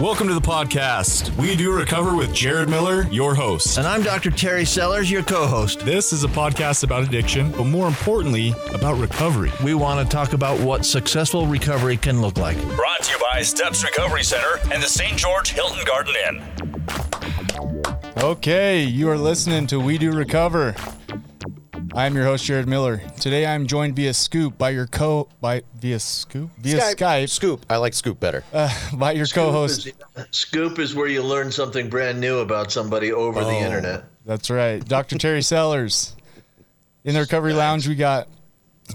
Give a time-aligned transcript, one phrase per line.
[0.00, 1.36] Welcome to the podcast.
[1.36, 3.76] We do recover with Jared Miller, your host.
[3.76, 4.30] And I'm Dr.
[4.30, 5.80] Terry Sellers, your co host.
[5.80, 9.52] This is a podcast about addiction, but more importantly, about recovery.
[9.62, 12.56] We want to talk about what successful recovery can look like.
[12.76, 15.18] Brought to you by Steps Recovery Center and the St.
[15.18, 16.42] George Hilton Garden Inn.
[18.24, 20.74] Okay, you are listening to We Do Recover.
[21.94, 23.02] I'm your host Jared Miller.
[23.20, 27.66] Today I'm joined via Scoop by your co by via Scoop via Skype, Scoop.
[27.68, 28.44] I like Scoop better.
[28.52, 29.82] uh, by your co-host.
[29.82, 33.44] Scoop is, scoop is where you learn something brand new about somebody over Oh.
[33.44, 34.04] the internet.
[34.24, 35.18] That's right, Dr.
[35.18, 36.14] Terry Sellers.
[37.04, 38.28] In the recovery lounge, we got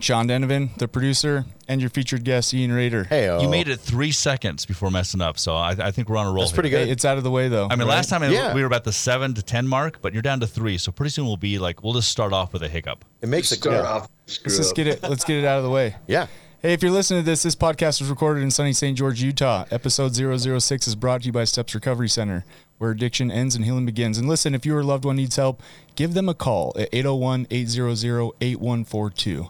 [0.02, 3.04] Sean Denovan, the producer, and your featured guest Ian Rader.
[3.05, 6.27] Hey, You made it three seconds before messing up, so I, I think we're on
[6.27, 6.44] a roll.
[6.44, 6.80] That's pretty here.
[6.80, 6.85] good.
[6.88, 7.66] Hey, it's out of the way though.
[7.70, 7.95] I mean, right?
[7.95, 8.54] last time Yeah.
[8.54, 11.09] we were about the seven to ten mark, but you're down to three, so pretty
[11.12, 13.04] soon we'll be like we'll just start off with a hiccup.
[13.21, 13.85] It makes it Start cool.
[13.85, 14.09] off.
[14.27, 15.04] Screw Let's just get it.
[15.04, 15.96] Let's get it out of the way.
[16.07, 16.27] Yeah.
[16.62, 18.98] Hey, if you're listening to this, this podcast was recorded in sunny St.
[18.98, 19.66] George, Utah.
[19.70, 22.43] Episode 006 is brought to you by Steps Recovery Center,
[22.80, 24.18] where addiction ends and healing begins.
[24.18, 25.62] And listen, if your loved one needs help,
[25.96, 29.49] give them a call at 801 800 8142.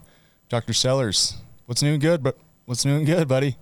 [0.49, 0.73] Dr.
[0.73, 2.21] Sellers, what's new and good?
[2.21, 3.57] But what's new and good, buddy?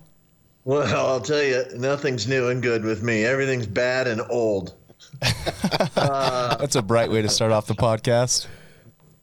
[0.64, 3.24] Well, I'll tell you, nothing's new and good with me.
[3.24, 4.74] Everything's bad and old.
[5.94, 8.46] That's a bright way to start off the podcast.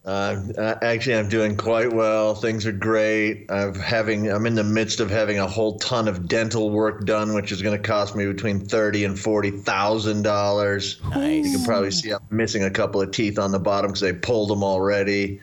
[0.04, 2.34] Uh, uh, actually, I'm doing quite well.
[2.34, 3.46] Things are great.
[3.52, 4.32] I'm having.
[4.32, 7.62] I'm in the midst of having a whole ton of dental work done, which is
[7.62, 11.00] going to cost me between thirty and forty thousand dollars.
[11.12, 11.46] Nice.
[11.46, 14.14] You can probably see I'm missing a couple of teeth on the bottom because they
[14.14, 15.40] pulled them already.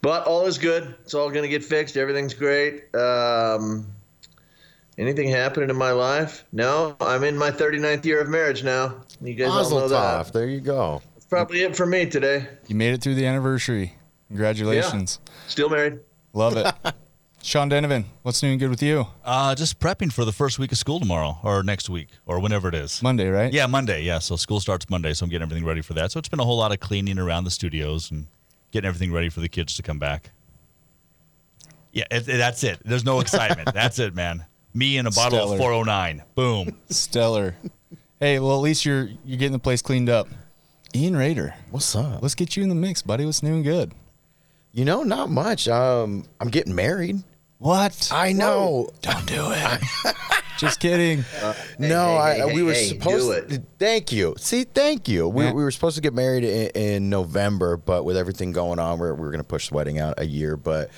[0.00, 0.94] But all is good.
[1.02, 1.96] It's all going to get fixed.
[1.96, 2.94] Everything's great.
[2.94, 3.86] Um,
[4.98, 6.44] anything happening in my life?
[6.52, 6.96] No.
[7.00, 8.94] I'm in my 39th year of marriage now.
[9.20, 10.32] You guys all know Mazel that.
[10.32, 11.02] There you go.
[11.14, 12.46] That's probably it for me today.
[12.68, 13.94] You made it through the anniversary.
[14.28, 15.20] Congratulations.
[15.46, 16.00] Still married.
[16.32, 16.74] Love it.
[17.46, 19.06] Sean Denovan, what's new and good with you?
[19.24, 22.68] Uh, just prepping for the first week of school tomorrow or next week or whenever
[22.68, 23.00] it is.
[23.00, 23.52] Monday, right?
[23.52, 24.02] Yeah, Monday.
[24.02, 26.10] Yeah, so school starts Monday, so I'm getting everything ready for that.
[26.10, 28.26] So it's been a whole lot of cleaning around the studios and
[28.76, 30.30] getting everything ready for the kids to come back.
[31.92, 32.80] Yeah, it, it- that's it.
[32.84, 33.70] There's no excitement.
[33.74, 34.44] that's it, man.
[34.74, 35.54] Me and a bottle Stellar.
[35.54, 36.22] of 409.
[36.34, 36.76] Boom.
[36.90, 37.56] Stellar.
[38.20, 40.28] Hey, well, at least you're you're getting the place cleaned up.
[40.94, 42.22] Ian Rader, What's up?
[42.22, 43.24] let's get you in the mix, buddy.
[43.24, 43.92] What's new and good?
[44.72, 45.68] You know, not much.
[45.68, 47.22] Um, I'm getting married.
[47.58, 48.10] What?
[48.12, 48.90] I know.
[49.02, 49.80] Don't do it.
[50.58, 51.24] Just kidding.
[51.78, 53.48] no, hey, I, hey, we were hey, supposed.
[53.48, 54.34] do to Thank you.
[54.38, 55.28] See, thank you.
[55.28, 55.52] We, Yeah.
[55.52, 59.14] we were supposed to get married in, in November, but with everything going on, we're,
[59.14, 60.56] we're going to push the wedding out a year.
[60.56, 60.90] But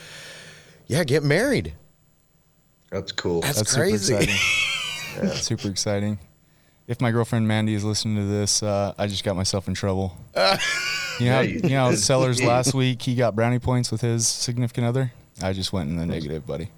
[0.87, 1.75] yeah, get married.
[2.91, 3.41] That's cool.
[3.41, 4.15] That's, That's crazy.
[4.15, 4.35] super exciting.
[5.35, 6.19] Super exciting.
[6.87, 10.17] If my girlfriend Mandy is listening to this, uh, I just got myself in trouble.
[10.37, 10.57] you know,
[11.21, 14.87] Yeah, you you- know, how Sellers last week he got brownie points with his significant
[14.87, 15.13] other.
[15.43, 16.69] I just went in the negative, buddy.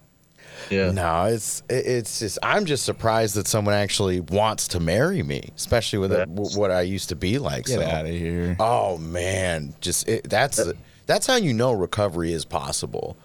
[0.71, 0.91] yeah.
[0.91, 5.99] No, it's it's just I'm just surprised that someone actually wants to marry me, especially
[6.01, 7.67] with it, That's- what I used to be like.
[7.67, 7.87] Get so.
[7.87, 8.57] out of here.
[8.61, 10.61] Oh man, just it, that's
[11.07, 13.17] that's how you know recovery is possible.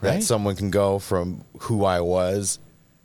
[0.00, 0.14] Right.
[0.14, 2.58] That someone can go from who I was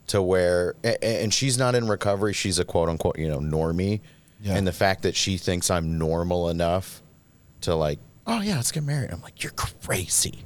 [0.07, 2.33] to where, a- a- and she's not in recovery.
[2.33, 3.99] She's a quote unquote, you know, normie,
[4.41, 4.55] Yeah.
[4.55, 7.01] and the fact that she thinks I'm normal enough
[7.61, 9.11] to like, oh yeah, let's get married.
[9.11, 10.43] I'm like, you're crazy.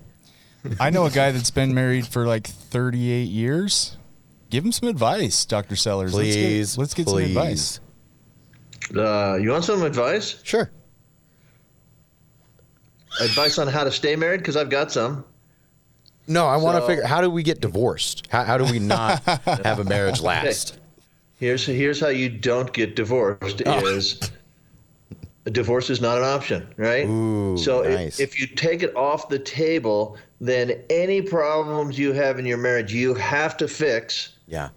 [0.79, 3.97] I know a guy that's been married for like 38 years.
[4.49, 5.75] Give him some advice, Dr.
[5.75, 6.11] Sellers.
[6.13, 7.33] Please, let's get, let's get please.
[7.33, 7.79] some advice.
[8.95, 10.39] Uh, you want some advice?
[10.43, 10.71] Sure.
[13.19, 14.39] Advice on how to stay married?
[14.39, 15.25] Because I've got some.
[16.27, 18.27] No, I want to So- figure how do we get divorced?
[18.29, 20.77] How, how do we not have a marriage last?
[21.39, 23.85] Here's here's how you don't get divorced Oh.
[23.85, 24.29] is a
[25.51, 27.05] divorce is not an option, right?
[27.07, 28.19] Ooh, so i- nice.
[28.19, 32.93] if, you take it off the table, then any problems you have in your marriage,
[32.93, 34.69] you have to fix Yeah,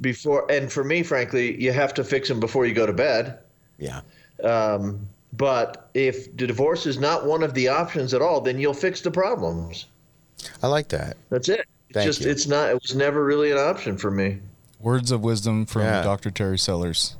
[0.00, 0.50] before.
[0.50, 3.38] And for me, frankly, you have to fix them before you go to bed.
[3.78, 4.00] yeah.
[4.44, 8.72] Um, but if the divorce is not one of the options at all, then you'll
[8.72, 9.86] fix the problems.
[10.62, 11.16] I like that.
[11.28, 11.60] That's it.
[11.60, 12.30] It's Thank just you.
[12.30, 14.38] it's not it was never really an option for me.
[14.80, 16.02] Words of wisdom from Yeah.
[16.02, 16.30] Dr.
[16.30, 17.16] Terry Sellers.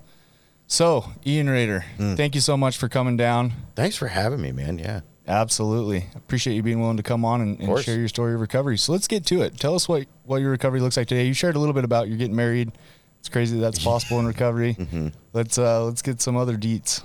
[0.71, 2.17] So, Ian Rader, Mm.
[2.17, 3.55] thank you so much for coming down.
[3.75, 4.79] Thanks for having me, man.
[4.79, 5.01] Yeah.
[5.27, 6.07] Absolutely.
[6.15, 8.79] Appreciate you being willing to come on and, and share your story of recovery.
[8.79, 9.59] So let's get to it.
[9.59, 11.27] Tell us what, what your recovery looks like today.
[11.27, 12.73] You shared a little bit about you're getting married.
[13.21, 14.75] It's crazy that that's possible in recovery.
[14.75, 15.09] Mm-hmm.
[15.35, 17.03] Let's uh, let's get some other deets.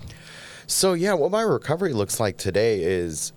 [0.68, 3.34] So yeah, what my recovery looks like today is,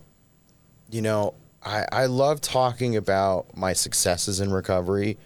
[0.90, 1.34] you know,
[1.64, 5.19] I, I love talking about my successes in recovery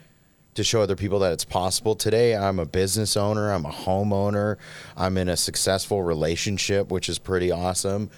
[0.54, 1.94] to show other people that it's possible.
[1.94, 4.56] Today I'm a business owner, I'm a homeowner,
[4.96, 8.10] I'm in a successful relationship, which is pretty awesome.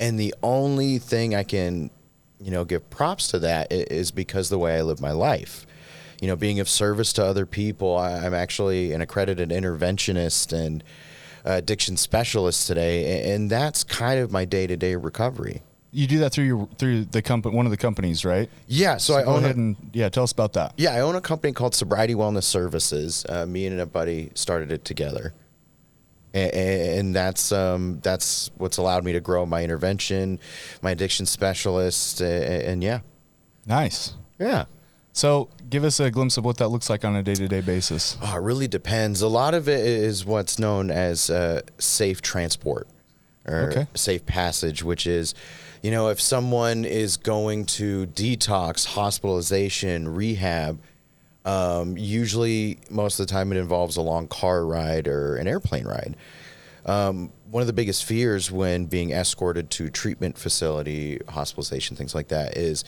[0.00, 1.90] And the only thing I can,
[2.40, 5.66] you know, give props to that is because the way I live my life.
[6.20, 7.96] you know, being of service to other people.
[7.96, 10.82] I'm actually an accredited interventionist and
[11.44, 15.62] addiction specialist today, and that's kind of my day to day recovery.
[15.96, 18.50] You do that through your through the company, one of the companies, right?
[18.68, 20.74] Yeah, so, I go own ahead a, and yeah, tell us about that.
[20.76, 23.24] yeah, I own a company called Sobriety Wellness Services.
[23.28, 25.32] Uh, me and a buddy started it together,
[26.34, 30.38] and, and that's um, that's what's allowed me to grow my intervention,
[30.82, 33.00] my addiction specialist, and, and yeah,
[33.66, 34.14] Nice.
[34.38, 34.66] yeah.
[35.14, 37.62] So, give us a glimpse of what that looks like on a day to day
[37.62, 38.18] basis.
[38.20, 39.22] Oh, it really depends.
[39.22, 42.86] A lot of it is what's known as uh, safe transport
[43.48, 43.86] or Okay.
[43.94, 45.34] safe passage, which is,
[45.86, 50.80] you know, if someone is going to detox, hospitalization, rehab,
[51.44, 55.86] um, usually most of the time it involves a long car ride or an airplane
[55.86, 56.16] ride.
[56.86, 62.26] Um, one of the biggest fears when being escorted to treatment facility, hospitalization, things like
[62.28, 62.82] that, is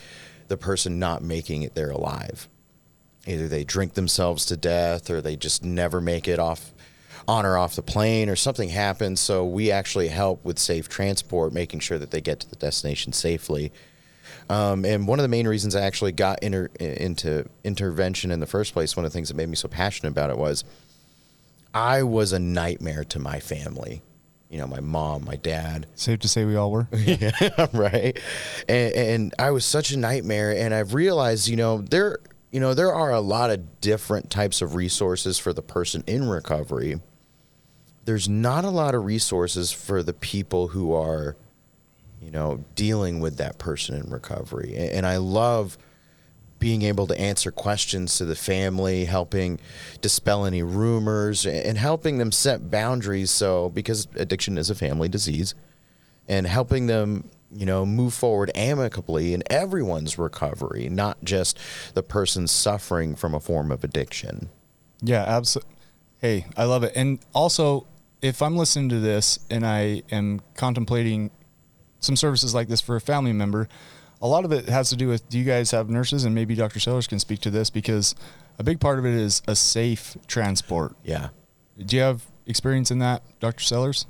[0.49, 2.49] the person not making it there alive
[3.27, 6.73] either they drink themselves to death or they just never make it off
[7.28, 11.52] on or off the plane or something happens so we actually help with safe transport
[11.52, 13.70] making sure that they get to the destination safely
[14.50, 18.46] um, and one of the main reasons i actually got inter- into intervention in the
[18.46, 20.64] first place one of the things that made me so passionate about it was
[21.75, 24.02] i was a nightmare to my family
[24.48, 26.88] you know my mom my dad Safe to say we all were.
[27.72, 28.19] right?
[28.69, 32.19] And, and I was such a nightmare, and I've realized, you know, there,
[32.50, 36.28] you know, there are a lot of different types of resources for the person in
[36.28, 37.00] recovery.
[38.08, 41.37] There's not a lot of resources for the people who are,
[42.22, 45.76] you know, dealing with that person in recovery, and, and I love
[46.58, 49.60] being able to answer questions to the family, helping
[50.00, 53.31] dispel any rumors, and helping them set boundaries.
[53.31, 55.54] So, because addiction is a family disease,
[56.26, 61.58] and helping them, you know, move forward amicably in everyone's recovery, not just
[61.93, 64.49] the person suffering from a form of addiction.
[65.02, 65.75] Yeah, absolutely.
[66.22, 66.93] Hey, I love it.
[66.96, 67.87] And also,
[68.23, 71.31] if I'm listening to this and I am contemplating
[72.00, 73.69] some services like this for a family member,
[74.20, 76.25] a lot of it has to do with do you guys have nurses?
[76.25, 76.81] And maybe Dr.
[76.81, 78.15] Sellers can speak to this because
[78.59, 80.97] a big part of it is a safe transport.
[81.05, 81.29] Yeah.
[81.79, 83.62] Do you have experience in that, Dr.
[83.62, 84.06] Sellers?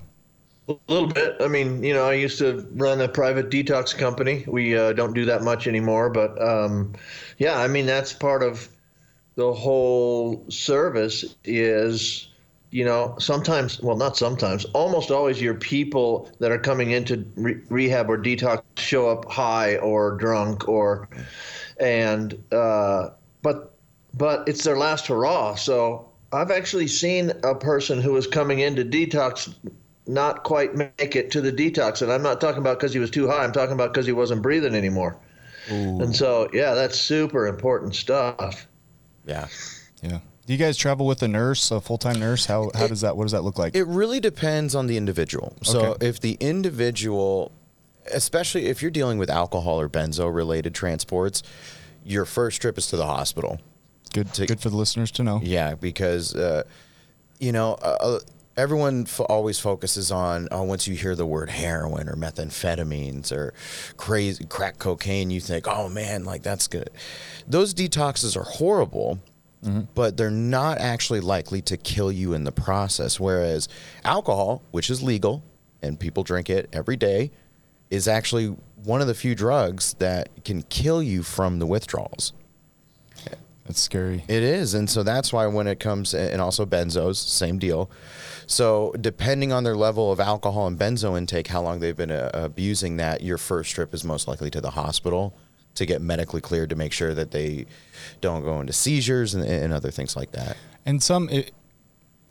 [0.69, 1.37] A little bit.
[1.41, 4.45] I mean, you know, I used to run a private detox company.
[4.47, 6.95] We uh, don't do that much anymore, but um,
[7.39, 8.69] yeah, I mean, that's part of
[9.35, 12.29] the whole service is,
[12.71, 17.61] you know, sometimes, well, not sometimes, almost always your people that are coming into re-
[17.69, 21.09] rehab or detox show up high or drunk or,
[21.81, 23.11] and, uh,
[23.43, 23.75] but,
[24.15, 25.55] but it's their last hurrah.
[25.55, 29.55] So I've actually seen a person who was coming into detox
[30.07, 32.03] not quite make it to the detox.
[32.03, 33.45] And I'm not talking about because he was too high.
[33.45, 35.19] I'm talking about because he wasn't breathing anymore.
[35.71, 38.67] And so, yeah, that's super important stuff.
[39.27, 39.49] Yeah.
[40.03, 40.21] Yeah.
[40.49, 42.47] Do you guys travel with a nurse, a full time nurse?
[42.47, 43.77] How how does that what does that look like?
[43.77, 45.55] It really depends on the individual.
[45.63, 46.07] So Okay.
[46.07, 47.53] if the individual,
[48.15, 51.43] especially if you're dealing with alcohol or benzo related transports,
[52.03, 53.61] your first trip is to the hospital.
[54.15, 55.39] good good for the listeners to know.
[55.43, 56.63] Yeah, because uh,
[57.39, 58.19] you know uh, uh,
[58.57, 63.53] everyone f- always focuses on oh, once you hear the word heroin or methamphetamines or
[63.99, 66.89] crazy crack cocaine, you think oh man, like that's good.
[67.47, 69.19] Those detoxes are horrible.
[69.95, 73.19] But they're not actually likely to kill you in the process.
[73.19, 73.69] Whereas
[74.05, 75.43] alcohol, which is legal
[75.83, 77.31] and people drink it every day,
[77.91, 82.33] is actually one of the few drugs that can kill you from the withdrawals.
[83.69, 84.25] That's scary.
[84.29, 87.91] It is, and so that's why when it comes, and also benzos, same deal.
[88.47, 92.31] So depending on their level of alcohol and benzo intake, how long they've been uh,
[92.33, 95.37] abusing that, your first trip is most likely to the hospital
[95.79, 97.67] to get medically cleared to make sure that they
[98.21, 100.57] don't go into seizures and, and other things like that.
[100.87, 101.53] And some, it,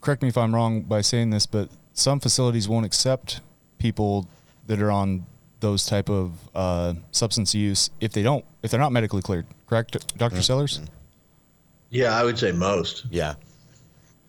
[0.01, 3.42] correct me if I'm wrong by saying this, but some facilities won't accept
[3.80, 4.27] people
[4.68, 5.25] that are on
[5.60, 9.46] those type of uh, substance use if they don't, if they're not medically cleared.
[9.66, 10.82] Correct, doctor Sellers?
[11.89, 13.36] Yeah, I would say most, Yeah.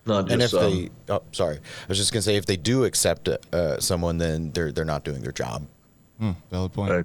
[0.07, 0.61] not And if some.
[0.63, 4.53] they, oh, sorry, I was just gonna say if they do accept uh, someone, then
[4.53, 5.67] they're they're not doing their job.
[6.19, 6.91] Hmm, valid point.
[6.93, 7.05] Right.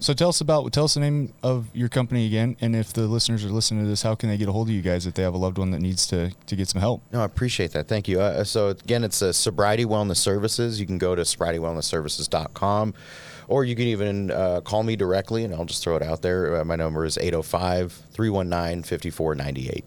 [0.00, 3.02] So tell us about tell us the name of your company again, and if the
[3.02, 5.14] listeners are listening to this, how can they get a hold of you guys if
[5.14, 7.02] they have a loved one that needs to to get some help?
[7.12, 7.88] No, I appreciate that.
[7.88, 8.20] Thank you.
[8.20, 10.80] Uh, so again, it's uh, Sobriety Wellness Services.
[10.80, 12.94] You can go to sobrietywellnessservices.com
[13.48, 16.60] or you can even uh, call me directly and I'll just throw it out there.
[16.60, 19.82] Uh, my number is 805-319-5498.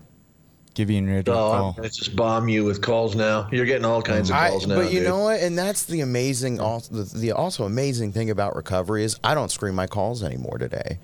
[0.74, 1.76] Give you Ridge a Oh, call.
[1.80, 3.50] let's just bomb you with calls now.
[3.52, 4.76] You're getting all kinds of I, calls now.
[4.76, 5.08] but you dude.
[5.10, 5.42] know what?
[5.42, 9.52] And that's the amazing, also, the, the also amazing thing about recovery is I don't
[9.52, 11.00] screen my calls anymore today.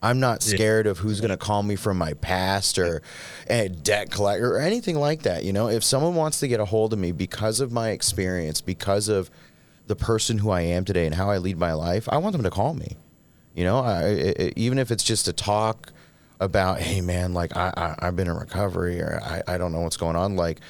[0.00, 3.02] I'm not scared of who's going to call me from my past or
[3.48, 5.44] a debt collector or anything like that.
[5.44, 8.60] You know, if someone wants to get a hold of me because of my experience,
[8.60, 9.30] because of
[9.86, 12.42] the person who I am today and how I lead my life, I want them
[12.42, 12.96] to call me.
[13.54, 15.92] You know, I, I, even if it's just to talk
[16.42, 19.80] about, hey man, like I, I I've been in recovery or I, I don't know
[19.80, 20.36] what's going on.
[20.36, 20.60] Like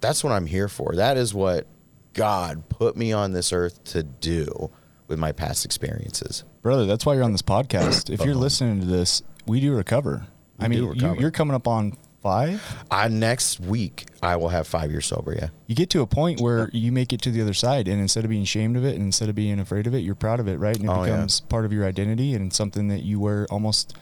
[0.00, 0.94] that's what I'm here for.
[0.96, 1.66] That is what
[2.12, 4.70] God put me on this earth to do
[5.08, 6.44] with my past experiences.
[6.62, 6.86] brother.
[6.86, 8.10] That's why you're on this podcast.
[8.10, 8.40] If you're uh-huh.
[8.40, 10.26] listening to this, we do recover.
[10.58, 11.20] I We do mean, you, recover.
[11.20, 12.62] you're coming up on five.
[12.90, 15.34] I next week I will have five years sober.
[15.34, 15.48] Yeah.
[15.66, 18.22] You get to a point where you make it to the other side, and instead
[18.24, 20.46] of being ashamed of it, and instead of being afraid of it, you're proud of
[20.48, 20.76] it, right?
[20.76, 21.10] And it Oh, yeah.
[21.12, 23.96] becomes part of your identity and something that you wear almost.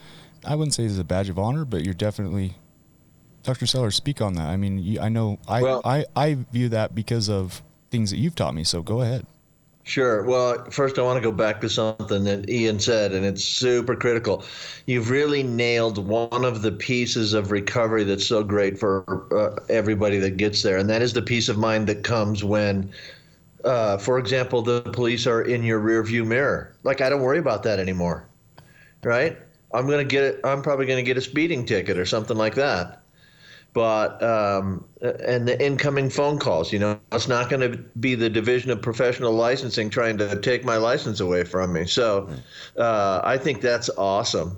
[0.45, 2.55] I wouldn't say as a badge of honor, but you're definitely.
[3.43, 3.65] Dr.
[3.65, 4.47] Sellers, speak on that.
[4.47, 8.17] I mean, you, I know I, Well- I I view that because of things that
[8.17, 8.63] you've taught me.
[8.63, 9.25] So go ahead.
[9.83, 10.23] Sure.
[10.23, 13.95] Well, first, I want to go back to something that Ian said, and it's super
[13.95, 14.43] critical.
[14.85, 19.03] You've really nailed one of the pieces of recovery that's so great for
[19.35, 22.91] uh, everybody that gets there, and that is the peace of mind that comes when,
[23.65, 26.75] uh, for example, the police are in your rearview mirror.
[26.83, 28.27] Like, I don't worry about that anymore,
[29.03, 29.35] right?
[29.73, 30.39] I'm gonna get it.
[30.43, 33.01] I'm probably gonna get a speeding ticket or something like that
[33.73, 36.73] but um, and the incoming phone calls.
[36.73, 40.65] You know, it's not going to be the Division of Professional Licensing trying to take
[40.65, 41.85] my license away from me.
[41.85, 42.29] So
[42.77, 44.57] uh, I think that's awesome.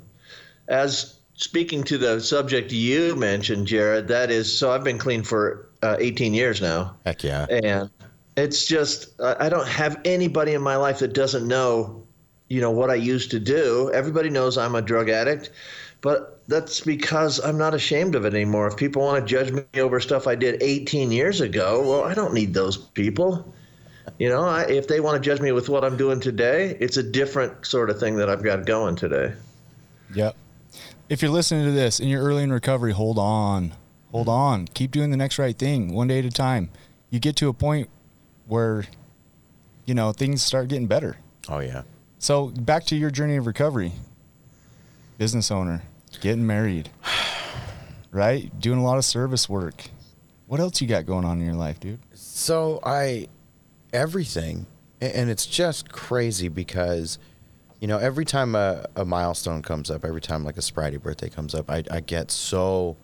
[0.68, 5.70] As speaking to the subject you mentioned, Jared, that is so I've been clean for
[5.84, 7.46] uh, 18 years now, Heck yeah.
[7.50, 7.90] and
[8.36, 12.03] it's just I don't have anybody in my life that doesn't know,
[12.54, 13.90] you know, what I used to do.
[13.96, 15.50] Everybody knows I'm a drug addict,
[16.02, 18.68] but that's because I'm not ashamed of it anymore.
[18.68, 22.14] If people want to judge me over stuff I did 18 years ago, well, I
[22.14, 23.52] don't need those people.
[24.20, 26.98] You know, I, if they want to judge me with what I'm doing today, it's
[26.98, 29.34] a different sort of thing that I've got going today.
[30.14, 30.36] Yep.
[31.10, 33.74] If you're listening to this and you're early in recovery, hold on.
[34.12, 34.68] Hold on.
[34.68, 36.70] Keep doing the next right thing one day at a time.
[37.10, 37.90] You get to a point
[38.46, 38.86] where,
[39.88, 41.18] you know, things start getting better.
[41.50, 41.82] Oh yeah.
[42.24, 43.92] So back to your journey of recovery.
[45.18, 45.84] Business owner,
[46.22, 46.90] getting married,
[48.12, 48.50] right?
[48.62, 49.90] Doing a lot of service work.
[50.48, 52.00] What else you got going on in your life, dude?
[52.14, 53.28] So I,
[53.92, 54.68] everything,
[55.02, 57.20] and it's just crazy because,
[57.82, 61.28] you know, every time a, a milestone comes up, every time like a Spridey birthday
[61.28, 62.96] comes up, I, I get so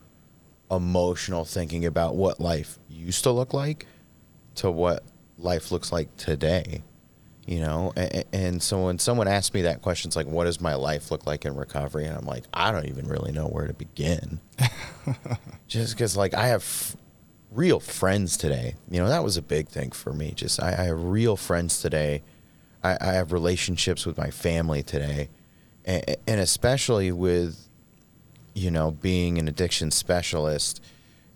[0.72, 3.86] emotional thinking about what life used to look like
[4.56, 5.04] to what
[5.38, 6.84] life looks like today.
[7.50, 10.62] You know, and, and so when someone asks me that question, it's like, what does
[10.62, 12.06] my life look like in recovery?
[12.06, 14.40] And I'm like, I don't even really know where to begin.
[15.68, 16.96] Just because, like, I have f-
[17.50, 18.76] real friends today.
[18.88, 20.34] You know, that was a big thing for me.
[20.36, 22.22] Just I, I have real friends today.
[22.84, 25.30] I, I have relationships with my family today,
[25.86, 27.68] and, and especially with,
[28.54, 30.84] you know, being an addiction specialist,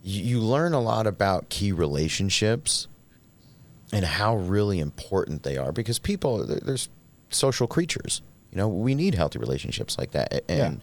[0.04, 2.88] you, you learn a lot about key relationships
[3.94, 6.78] and how really important they are because people they're, they're
[7.30, 8.22] social creatures.
[8.52, 10.80] You know, we need healthy relationships like that, and Yeah.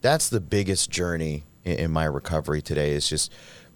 [0.00, 3.32] that's the biggest journey in, in my recovery today is just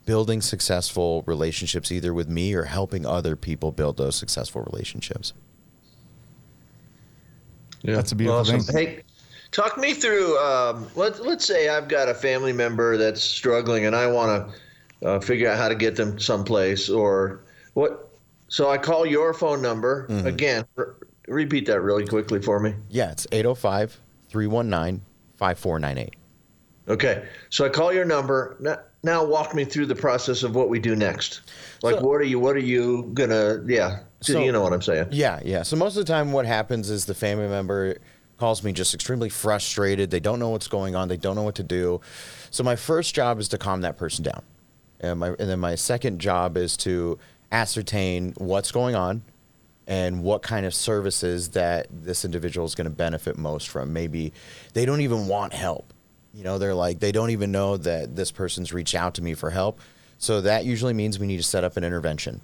[0.06, 5.32] building successful relationships either with me or helping other people build those successful relationships.
[7.82, 8.60] Yeah, That's a beautiful awesome.
[8.60, 8.76] thing.
[8.86, 9.02] Hey,
[9.50, 10.38] talk me through.
[10.38, 14.50] Um, let Let's say I've got a family member that's struggling, and I want
[15.02, 17.40] to uh, figure out how to get them someplace, or
[17.74, 18.10] what.
[18.48, 20.26] So I call your phone number Mm-hmm.
[20.26, 20.64] again.
[20.76, 20.96] R-
[21.28, 22.74] repeat that really quickly for me.
[22.90, 23.98] Yeah, it's 805
[24.28, 25.00] 319
[25.38, 26.14] 5498.
[26.86, 27.24] Okay.
[27.48, 28.56] So I call your number.
[28.60, 31.40] Now, now walk me through the process of what we do next.
[31.82, 32.38] Like, So- what are you?
[32.38, 33.62] What are you gonna?
[33.66, 34.00] Yeah.
[34.20, 35.08] So, So- you know what I'm saying.
[35.10, 35.62] Yeah, yeah.
[35.62, 37.96] So most of the time, what happens is the family member
[38.38, 40.10] calls me just extremely frustrated.
[40.10, 41.08] They don't know what's going on.
[41.08, 42.00] They don't know what to do.
[42.50, 44.42] So my first job is to calm that person down,
[45.00, 47.18] and my and then my second job is to
[47.54, 49.22] ascertain what's going on
[49.86, 53.92] and what kind of services that this individual is going to benefit most from.
[53.92, 54.32] Maybe
[54.72, 55.92] they don't even want help.
[56.32, 59.34] You know, they're like they don't even know that this person's reached out to me
[59.34, 59.80] for help.
[60.18, 62.40] So that usually means we need to set up an intervention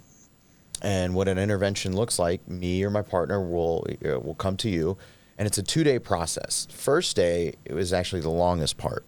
[0.81, 4.69] and what an intervention looks like me or my partner will uh, will come to
[4.69, 4.97] you
[5.37, 9.05] and it's a two day process first day it was actually the longest part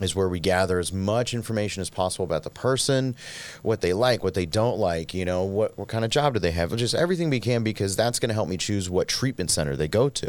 [0.00, 3.14] is where we gather as much information as possible about the person
[3.62, 6.40] what they like what they don't like you know what, what kind of job do
[6.40, 9.50] they have just everything we can because that's going to help me choose what treatment
[9.50, 10.28] center they go to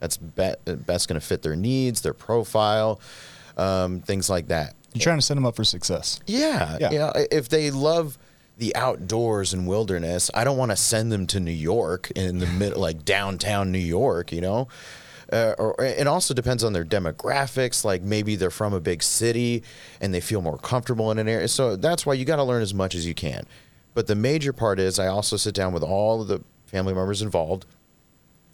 [0.00, 3.00] that's be- best going to fit their needs their profile
[3.56, 6.20] um, things like that You're trying to set them up for success.
[6.26, 6.90] yeah, Yeah.
[6.90, 7.12] yeah.
[7.30, 8.16] If they love
[8.58, 12.46] the outdoors and wilderness, I don't want to send them to New York in the
[12.46, 14.30] mid, like downtown New York.
[14.32, 14.68] You know,
[15.32, 17.84] Uh, or it also depends on their demographics.
[17.84, 19.62] Like maybe they're from a big city
[20.00, 21.48] and they feel more comfortable in an area.
[21.48, 23.46] So that's why you got to learn as much as you can.
[23.94, 27.64] But the major part is I also sit down with all the family members involved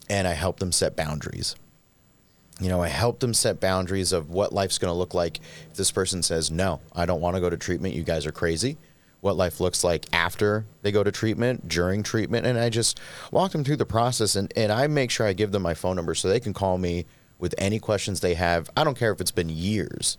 [0.09, 1.57] and I help them set boundaries.
[2.61, 5.39] You know, I help them set boundaries of what life's going to look like
[5.71, 7.95] if this person says, No, I don't want to go to treatment.
[7.95, 8.79] You guys are crazy.
[9.21, 12.47] What life looks like after they go to treatment, during treatment.
[12.47, 13.01] And I just
[13.33, 15.97] walk them through the process and, and I make sure I give them my phone
[15.97, 17.05] number so they can call me
[17.39, 18.71] with any questions they have.
[18.77, 20.19] I don't care if it's been years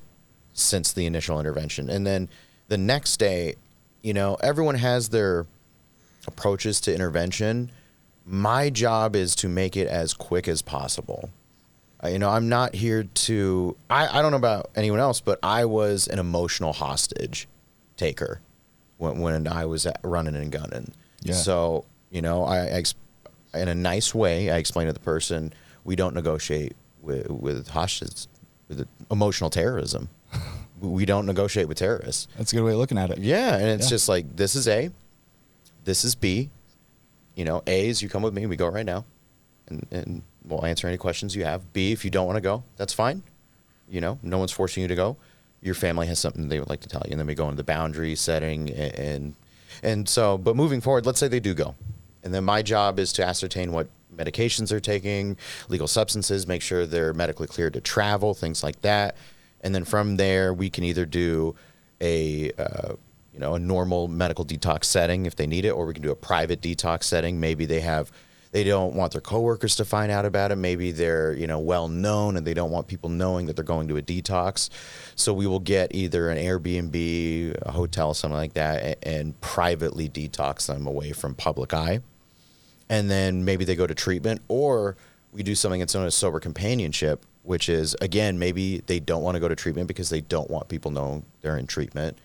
[0.54, 1.90] since the initial intervention.
[1.90, 2.30] And then
[2.68, 3.56] the next day,
[4.02, 5.46] you know, everyone has their
[6.28, 7.72] approaches to intervention.
[8.26, 11.30] My job is to make it as quick as possible.
[12.04, 13.76] Uh, you know, I'm not here to.
[13.90, 17.48] I, I don't know about anyone else, but I was an emotional hostage
[17.98, 18.40] taker
[19.00, 20.94] when, when I was at, running and gunning.
[21.22, 21.34] Yeah.
[21.34, 22.84] So, you know, I,
[23.54, 25.52] I in a nice way, I explained to the person,
[25.84, 28.28] we don't negotiate with, with hostages,
[28.68, 30.10] with emotional terrorism.
[30.80, 32.28] we don't negotiate with terrorists.
[32.38, 33.18] That's a good way of looking at it.
[33.18, 33.90] Yeah, and it's Yeah.
[33.90, 34.92] just like this is A,
[35.86, 36.50] this is B.
[37.36, 39.06] You know, A is you come with me, we go right now,
[39.68, 41.72] and and we'll answer any questions you have.
[41.74, 43.24] B, if you don't want to go, that's fine.
[43.90, 45.18] You know, no one's forcing you to go.
[45.62, 47.58] Your family has something they would like to tell you, and then we go into
[47.58, 49.36] the boundary setting and
[49.82, 50.38] and, so.
[50.38, 51.76] But moving forward, let's say they do go,
[52.24, 55.38] and then my job is to ascertain what medications they're taking,
[55.70, 59.16] legal substances, make sure they're medically cleared to travel, things like that,
[59.62, 61.56] and then from there we can either do
[62.02, 62.94] a uh,
[63.34, 66.12] you know a normal medical detox setting if they need it, or we can do
[66.12, 67.40] a private detox setting.
[67.40, 68.12] Maybe they have
[68.52, 70.56] they don't want their coworkers to find out about it.
[70.56, 73.88] Maybe they're you know well known and they don't want people knowing that they're going
[73.90, 74.70] to a detox.
[75.16, 80.10] So we will get either an Airbnb, a hotel, something like that, a- and privately
[80.10, 82.00] detox them away from public eye
[82.90, 84.98] and then maybe they go to treatment or
[85.32, 89.36] we do something that's known as sober companionship which is again maybe they don't want
[89.36, 92.18] to go to treatment because they don't want people knowing they're in treatment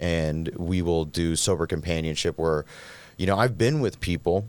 [0.00, 2.64] and we will do sober companionship where
[3.18, 4.48] you know i've been with people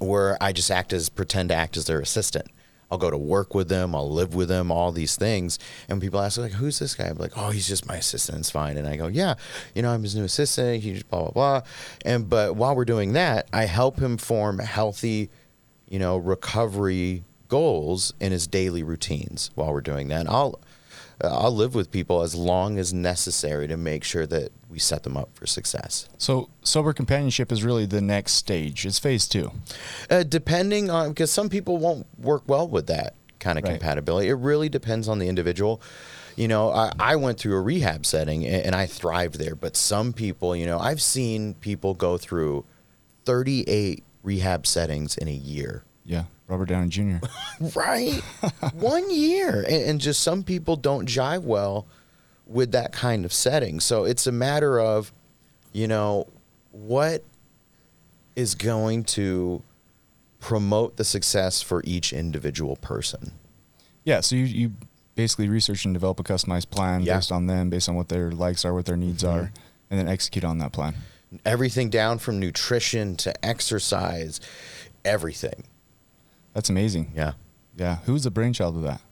[0.00, 2.46] where i just act as pretend to act as their assistant
[2.90, 3.94] I'll go to work with them.
[3.94, 4.70] I'll live with them.
[4.70, 7.86] All these things, and people ask like, "Who's this guy?" I'm like, "Oh, he's just
[7.86, 8.38] my assistant.
[8.38, 9.34] It's fine." And I go, "Yeah,
[9.74, 10.82] you know, I'm his new assistant.
[10.82, 11.60] He just blah blah blah."
[12.04, 15.30] And but while we're doing that, I help him form healthy,
[15.88, 19.50] you know, recovery goals in his daily routines.
[19.54, 20.60] While we're doing that, and I'll
[21.22, 25.16] I'll live with people as long as necessary to make sure that we set them
[25.16, 26.08] up for success.
[26.18, 28.84] So sober companionship is really the next stage.
[28.84, 29.50] It's phase two.
[30.10, 33.72] Uh, depending on because some people won't work well with that kind of Right.
[33.72, 34.28] compatibility.
[34.28, 35.80] It really depends on the individual.
[36.36, 39.74] You know, I, I went through a rehab setting and, and I thrived there, but
[39.74, 42.66] some people, you know, I've seen people go through
[43.24, 45.84] 38 rehab settings in a year.
[46.04, 47.16] Yeah, Robert Downey Jr.
[47.74, 48.20] Right.
[48.74, 49.62] One year.
[49.62, 51.86] And, and just some people don't jive well
[52.46, 53.80] with that kind of setting.
[53.80, 55.12] So it's a matter of,
[55.72, 56.28] you know,
[56.70, 57.24] what
[58.36, 59.62] is going to
[60.38, 63.32] promote the success for each individual person.
[64.04, 64.72] yeah, so you, you
[65.16, 67.16] basically research and develop a customized plan Yeah.
[67.16, 69.36] based on them, based on what their likes are, what their needs mm-hmm.
[69.38, 69.52] are,
[69.90, 70.94] and then execute on that plan.
[71.44, 74.40] Everything down from nutrition to exercise,
[75.04, 75.64] everything.
[76.56, 77.12] That's amazing.
[77.14, 77.32] Yeah.
[77.76, 77.96] Yeah.
[78.06, 79.02] Who's the brainchild of that?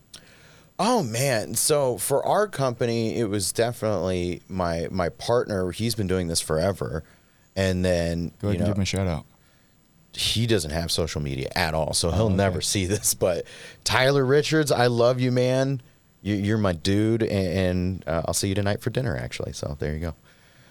[0.78, 1.54] Oh man!
[1.54, 5.70] So for our company, it was definitely my my partner.
[5.70, 7.04] He's been doing this forever,
[7.54, 9.26] and then Go you ahead know, and give him a shout out.
[10.14, 12.34] he doesn't have social media at all, so he'll Oh, okay.
[12.36, 13.12] never see this.
[13.14, 13.46] But
[13.84, 15.82] Tyler Richards, I love you, man.
[16.22, 19.52] You, you're my dude, and, and uh, I'll see you tonight for dinner, actually.
[19.52, 20.14] So there you go.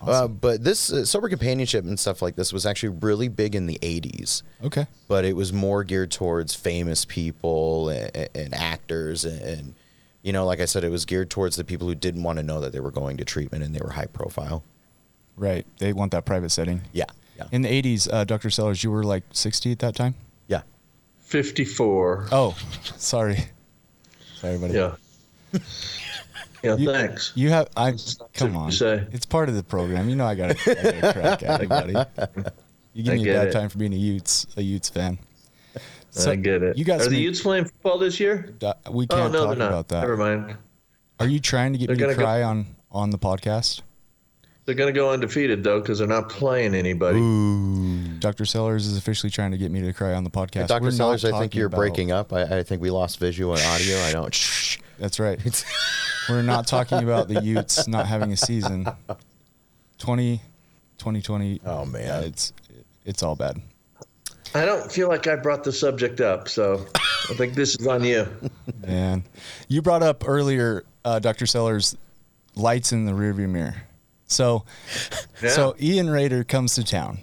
[0.08, 3.66] Uh, but this uh, sober companionship and stuff like this was actually really big in
[3.68, 4.88] the '80s Okay.
[5.08, 9.76] but it was more geared towards famous people and, and actors and, and
[10.22, 12.44] you know like i said it was geared towards the people who didn't want to
[12.44, 14.64] know that they were going to treatment and they were high profile
[15.36, 15.66] Right.
[15.80, 16.82] They want that private setting.
[16.94, 17.06] yeah
[17.38, 18.50] yeah In the 80s, uh, Dr.
[18.52, 20.14] Sellers, you were like 60 at that time?
[20.48, 20.62] yeah
[21.22, 22.28] 54.
[22.32, 22.56] Oh,
[22.98, 23.38] sorry.
[24.36, 24.74] Sorry, buddy.
[24.76, 24.96] Yeah.
[26.64, 27.32] Yeah, You- thanks.
[27.36, 28.66] You have, I, That's come what on.
[28.68, 29.06] you say.
[29.12, 30.08] It's part of the program.
[30.10, 31.94] You know, I got to crack at it, buddy.
[32.94, 33.52] You give I me a bad it.
[33.52, 35.18] time for being a Utes, a Utes fan.
[36.28, 36.78] I get it.
[36.78, 38.54] You got Are the Utes playing football this year?
[38.92, 40.02] We Oh, can't no, talk about that.
[40.02, 40.56] Never mind.
[41.20, 43.82] Are you trying to get They're me to gonna go- cry on on the podcast?
[44.66, 47.20] They're going to go undefeated, though, because they're not playing anybody.
[48.20, 48.46] Dr.
[48.46, 50.68] Sellers is officially trying to get me to cry on the podcast.
[50.68, 53.54] dr We're sellers i think you're about- breaking up I, I think we lost visual
[53.56, 55.38] and audio i don't That's right.
[56.30, 58.86] We're not talking about the Utes not having a season.
[60.00, 60.38] 20,
[60.98, 61.62] 2020.
[61.66, 62.02] Oh, man.
[62.02, 62.54] yeah, it's
[63.06, 63.62] it's all bad.
[64.56, 66.86] I don't feel like I brought the subject up, so
[67.30, 68.28] I think this is on you.
[68.86, 69.24] Man,
[69.68, 71.46] you brought up earlier, uh, Dr.
[71.48, 71.98] Sellers,
[72.56, 73.76] lights in the rearview mirror.
[74.28, 74.64] So,
[75.48, 77.20] so Ian Rader comes to town,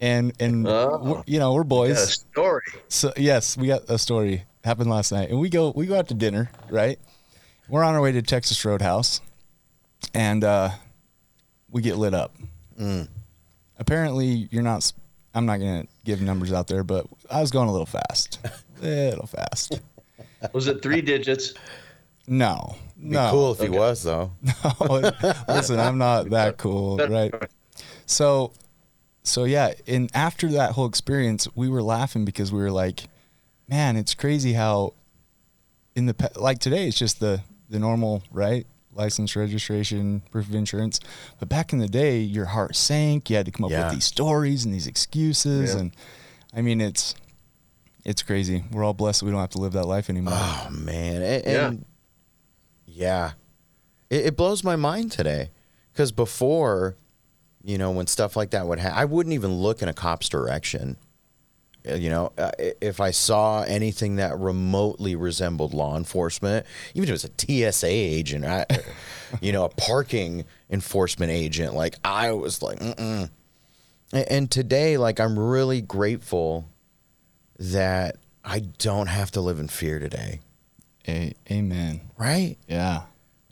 [0.00, 1.22] and and Oh.
[1.26, 2.12] you know we're Got a boys.
[2.12, 2.62] story.
[2.88, 6.08] So yes, we got a story happened last night, and we go we go out
[6.08, 6.50] to dinner.
[6.70, 6.98] Right,
[7.68, 9.20] we're on our way to Texas Roadhouse,
[10.14, 10.70] and uh,
[11.70, 12.34] we get lit up.
[13.78, 14.90] Apparently, you're not.
[15.34, 18.38] I'm not gonna give numbers out there, but I was going a little fast,
[18.80, 19.80] little fast.
[20.52, 21.54] Was it three digits?
[22.26, 23.30] No, Be no.
[23.30, 24.32] cool if he was though.
[25.48, 27.32] Listen, I'm not that cool, right?
[28.06, 28.52] So,
[29.22, 33.04] so yeah, and after that whole experience, we were laughing because we were like,
[33.68, 34.94] man, it's crazy how
[35.94, 38.66] in the pe- like today it's just the the normal, right?
[38.94, 40.98] License, registration, proof of insurance.
[41.38, 43.30] But back in the day, your heart sank.
[43.30, 43.84] You had to come up Yeah.
[43.86, 45.80] with these stories and these excuses, Yeah.
[45.80, 45.92] and
[46.54, 47.14] I mean, it's
[48.04, 48.64] it's crazy.
[48.72, 50.32] We're all blessed we don't have to live that life anymore.
[50.36, 51.66] Oh man, and, Yeah.
[51.68, 51.84] and
[52.86, 53.32] yeah,
[54.10, 55.50] It, it blows my mind today
[55.92, 56.96] because before,
[57.62, 60.28] you know, when stuff like that would happen, I wouldn't even look in a cop's
[60.28, 60.96] direction.
[61.90, 67.08] Uh, You know, uh, if I saw anything that remotely resembled law enforcement, even if
[67.10, 68.66] it was a TSA agent, I,
[69.40, 73.30] you know, a parking enforcement agent, like I was like, mm-mm.
[74.12, 76.66] And today, like, I'm really grateful
[77.58, 80.40] that I don't have to live in fear today.
[81.06, 82.00] A- amen.
[82.16, 82.56] Right?
[82.66, 83.02] Yeah.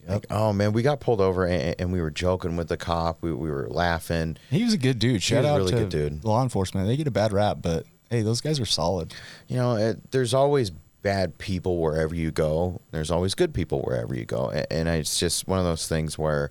[0.09, 3.19] Like, oh man, we got pulled over and, and we were joking with the cop.
[3.23, 4.37] We, we were laughing.
[4.51, 5.21] He was a good dude.
[5.23, 6.25] Shout was out really to good dude.
[6.25, 6.87] law enforcement.
[6.87, 9.15] They get a bad rap, but hey, those guys are solid.
[9.49, 10.71] You know, it, there's always
[11.03, 12.81] bad people wherever you go.
[12.91, 14.51] There's always good people wherever you go.
[14.51, 16.51] And, and it's just one of those things where,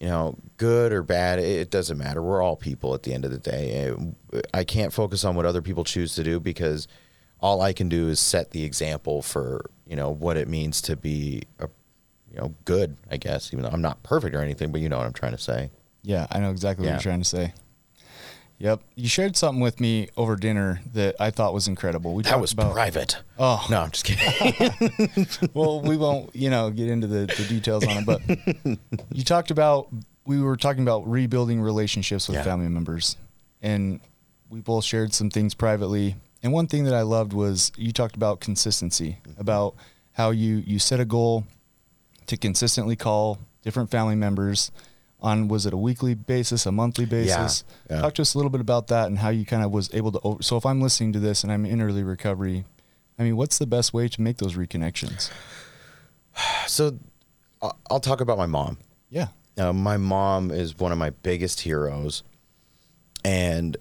[0.00, 2.22] you know, good or bad, it, it doesn't matter.
[2.22, 3.90] We're all people at the end of the day.
[4.32, 6.88] Uh, I can't focus on what other people choose to do because
[7.40, 10.96] all I can do is set the example for, you know, what it means to
[10.96, 11.68] be a,
[12.32, 14.96] you know, good, I guess, even though I'm not perfect or anything, but you know
[14.98, 15.70] what I'm trying to say.
[16.02, 16.94] Yeah, I know exactly what Yeah.
[16.96, 17.52] you're trying to say.
[18.64, 18.80] Yep.
[18.94, 22.14] You shared something with me over dinner that I thought was incredible.
[22.14, 23.18] We That was about private.
[23.38, 23.62] Oh.
[23.68, 25.26] no, I'm just kidding.
[25.54, 28.22] well, we won't, you know, get into the, the details on it, but
[29.12, 29.88] you talked about
[30.24, 32.42] we were talking about rebuilding relationships with Yeah.
[32.44, 33.18] family members.
[33.60, 34.00] And
[34.48, 36.16] we both shared some things privately.
[36.42, 39.38] And one thing that I loved was you talked about consistency, mm-hmm.
[39.38, 39.74] about
[40.12, 41.44] how you you set a goal
[42.28, 44.70] to consistently call different family members
[45.24, 47.64] on was it a weekly basis, a monthly basis?
[47.90, 48.00] yeah.
[48.02, 50.12] Talk to us a little bit about that and how you kind of was able
[50.12, 52.64] to over, so if I'm listening to this and I'm in early recovery,
[53.18, 55.30] I mean, what's the best way to make those reconnections?
[56.68, 56.98] so
[57.62, 58.78] I'll- I'll talk about my mom.
[59.10, 59.28] Yeah.
[59.56, 62.22] Uh, my mom is one of my biggest heroes,
[63.24, 63.76] and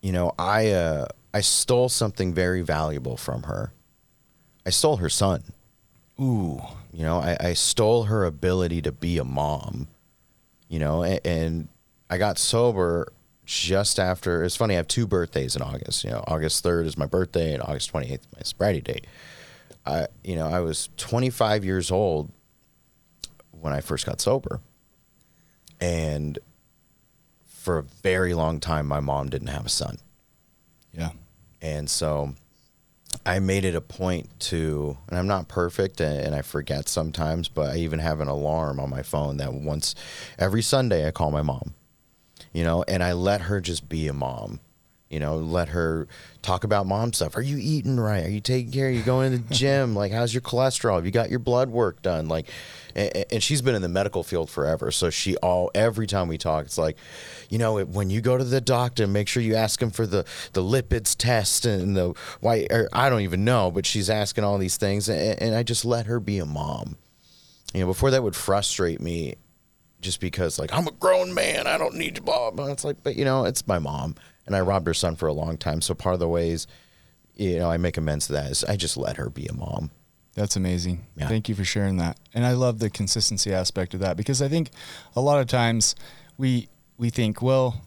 [0.00, 3.72] you know I uh, I stole something very valuable from her.
[4.66, 5.42] I stole her son.
[6.20, 6.62] Ooh.
[6.92, 9.88] You know, I, I stole her ability to be a mom.
[10.72, 11.68] You know, and, and
[12.08, 13.12] I got sober
[13.44, 14.42] just after.
[14.42, 14.72] It's funny.
[14.72, 16.02] I have two birthdays in August.
[16.02, 19.06] You know, August third is my birthday, and August twenty eighth is my sobriety date.
[19.84, 22.32] I, you know, I was twenty five years old
[23.50, 24.62] when I first got sober,
[25.78, 26.38] and
[27.44, 29.98] for a very long time, my mom didn't have a son.
[30.94, 31.10] Yeah.
[31.60, 32.34] And so
[33.24, 37.48] I made it a point to, and I'm not perfect and, and I forget sometimes,
[37.48, 39.94] but I even have an alarm on my phone that once
[40.38, 41.74] every Sunday I call my mom,
[42.52, 44.60] you know, and I let her just be a mom.
[45.12, 46.08] You know, let her
[46.40, 47.36] talk about mom stuff.
[47.36, 48.24] Are you eating right?
[48.24, 48.86] Are you taking care?
[48.86, 49.94] Are you going to the gym?
[50.02, 50.96] Like, how's your cholesterol?
[50.96, 52.26] Have you got your blood work done?
[52.26, 52.48] Like,
[52.94, 54.90] and, and she's been in the medical field forever.
[54.90, 56.96] So she all every time we talk, it's like,
[57.50, 60.24] you know, when you go to the doctor, make sure you ask him for the
[60.54, 62.66] the lipids test and the why.
[62.92, 66.06] I don't even know, but she's asking all these things, and, and I just let
[66.06, 66.96] her be a mom.
[67.74, 69.34] You know, before that would frustrate me,
[70.00, 72.50] just because like I'm a grown man, I don't need to blah.
[72.50, 72.66] blah.
[72.68, 75.32] It's like, but you know, it's my mom, and I robbed her son for a
[75.32, 75.80] long time.
[75.80, 76.66] So part of the ways,
[77.34, 79.90] you know, I make amends to that is I just let her be a mom.
[80.34, 81.06] That's amazing.
[81.16, 81.28] Yeah.
[81.28, 82.18] Thank you for sharing that.
[82.34, 84.70] And I love the consistency aspect of that because I think
[85.14, 85.94] a lot of times
[86.38, 87.82] we we think, well,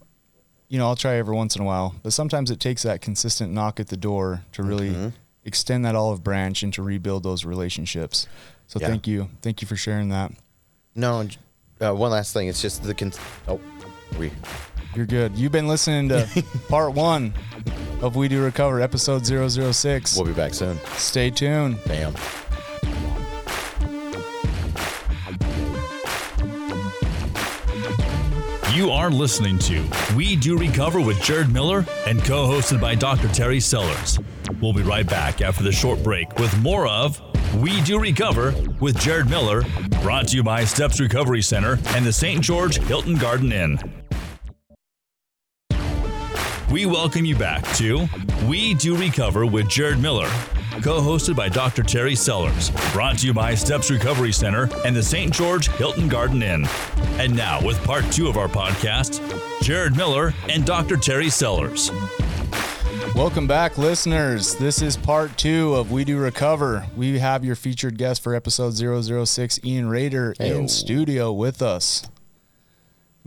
[0.68, 3.52] you know, I'll try every once in a while, but sometimes it takes that consistent
[3.54, 5.10] knock at the door to really Mm-hmm.
[5.44, 8.28] extend that olive branch and to rebuild those relationships.
[8.68, 8.88] So Yeah.
[8.88, 9.30] thank you.
[9.42, 10.32] Thank you for sharing that.
[10.96, 11.28] No,
[11.82, 12.48] uh, one last thing.
[12.48, 13.14] It's just the con-
[13.48, 13.60] oh,
[14.20, 14.32] we
[14.96, 15.38] You're good.
[15.38, 17.34] You've been listening to part 1
[18.02, 20.16] of We Do Recover episode 006.
[20.16, 20.78] we'll be back soon.
[20.96, 21.84] Stay tuned.
[21.86, 22.14] Bam.
[28.74, 29.86] You are listening to
[30.18, 33.30] We Do Recover with Jared Miller and co hosted by Dr.
[33.30, 34.20] Terry Sellers.
[34.62, 37.22] We'll be right back after the short break with more of
[37.62, 39.62] We Do Recover with Jared Miller,
[40.02, 42.42] brought to you by Steps Recovery Center and the St.
[42.42, 43.80] George Hilton Garden Inn.
[46.72, 48.08] We welcome you back to
[48.48, 50.28] We Do Recover with Jared Miller,
[50.82, 51.84] co hosted by Dr.
[51.84, 55.32] Terry Sellers, brought to you by Steps Recovery Center and the St.
[55.32, 56.66] George Hilton Garden Inn.
[57.18, 59.22] And now, with part two of our podcast,
[59.62, 60.98] Jared Miller and Dr.
[60.98, 61.92] Terry Sellers.
[63.14, 64.56] Welcome back, listeners.
[64.56, 66.86] This is part two of We Do Recover.
[66.98, 70.60] We have your featured guest for episode 006, Ian Rader, Heyo.
[70.62, 72.04] in studio with us.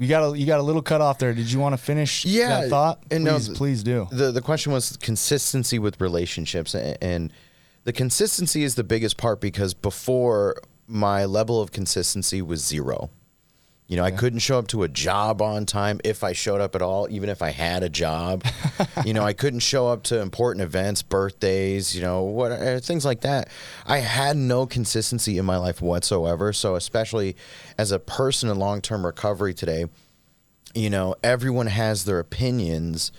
[0.01, 1.35] You got a you got a little cut off there.
[1.35, 3.03] Did you want to finish Yeah, that thought?
[3.11, 4.07] and please, th- please do.
[4.13, 7.33] the the question was consistency with relationships and
[7.85, 13.11] the consistency is the biggest part because before my level of consistency was zero
[13.89, 16.75] you know i couldn't show up to a job on time if i showed up
[16.77, 18.45] at all even if i had a job
[19.05, 23.05] you know i couldn't show up to important events birthdays you know what uh, things
[23.05, 23.49] like that
[23.87, 27.35] i had no consistency in my life whatsoever so especially
[27.79, 29.87] as a person in long-term recovery today
[30.75, 33.11] you know, everyone has their opinions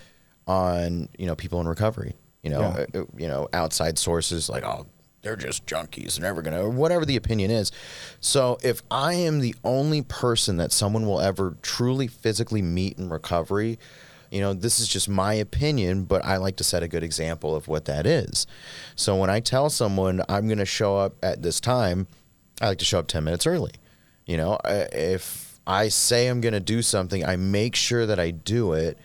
[0.47, 2.13] on, you know, people in recovery.
[2.43, 2.60] You know,
[2.93, 3.01] Yeah.
[3.01, 4.86] uh, you know, outside sources like, oh,
[5.21, 7.71] they're just junkies, they're never gonna, or whatever the opinion is.
[8.19, 13.10] So if I am the only person that someone will ever truly physically meet in
[13.10, 13.79] recovery,
[14.32, 17.55] you know, this is just my opinion, but I like to set a good example
[17.55, 18.45] of what that is.
[18.95, 22.08] So when I tell someone I'm to show up at this time,
[22.62, 23.71] I like to show up 10 minutes early.
[24.25, 28.73] You know, if I say I'm to do something, I make sure that I do
[28.73, 28.97] it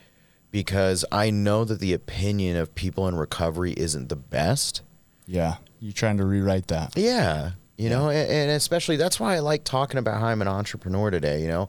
[0.50, 4.82] because I know that the opinion of people in recovery isn't the best.
[5.26, 6.96] Yeah, you trying to rewrite that?
[6.96, 7.52] Yeah.
[7.76, 11.10] You know, and, and especially that's why I like talking about how I'm an entrepreneur
[11.10, 11.42] today.
[11.42, 11.68] You know,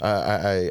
[0.00, 0.06] uh,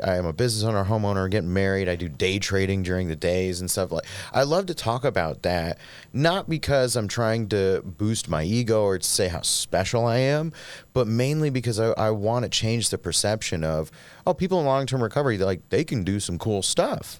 [0.03, 1.89] I, I I am a business owner, homeowner, getting married.
[1.89, 4.05] I do day trading during the days and stuff like.
[4.33, 5.79] I love to talk about that,
[6.13, 10.53] not because I'm trying to boost my ego or to say how special I am,
[10.93, 13.91] but mainly because I, I want to change the perception of
[14.25, 17.19] oh, people in long term recovery, like they can do some cool stuff.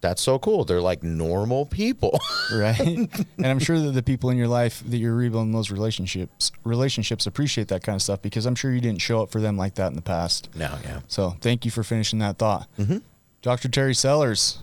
[0.00, 0.64] That's so cool.
[0.64, 2.18] They're like normal people.
[2.54, 2.80] right?
[2.80, 7.26] and I'm sure that the people in your life that you're rebuilding those relationships relationships
[7.26, 9.74] appreciate that kind of stuff because I'm sure you didn't show up for them like
[9.74, 10.48] that in the past.
[10.54, 11.00] no, yeah.
[11.08, 12.98] So thank you for finishing that thought, mm-hmm.
[13.42, 13.68] Dr.
[13.68, 14.60] Terry Sellers.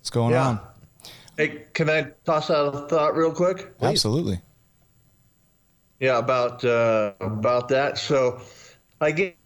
[0.00, 0.46] What's going Yeah.
[0.48, 0.60] on?
[1.38, 3.72] Hey, can I toss out a thought real quick?
[3.80, 4.40] Absolutely.
[5.98, 7.96] Yeah, about uh, about that.
[7.98, 8.40] So,
[9.00, 9.36] I get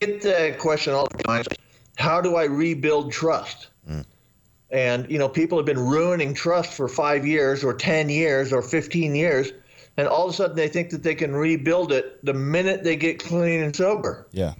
[0.00, 1.44] get the question all the time:
[1.98, 3.68] How do I rebuild trust?
[4.70, 8.60] And you know, people have been ruining trust for five years, or ten years, or
[8.60, 9.50] fifteen years,
[9.96, 12.96] and all of a sudden they think that they can rebuild it the minute they
[12.96, 14.54] get clean and sober Yeah.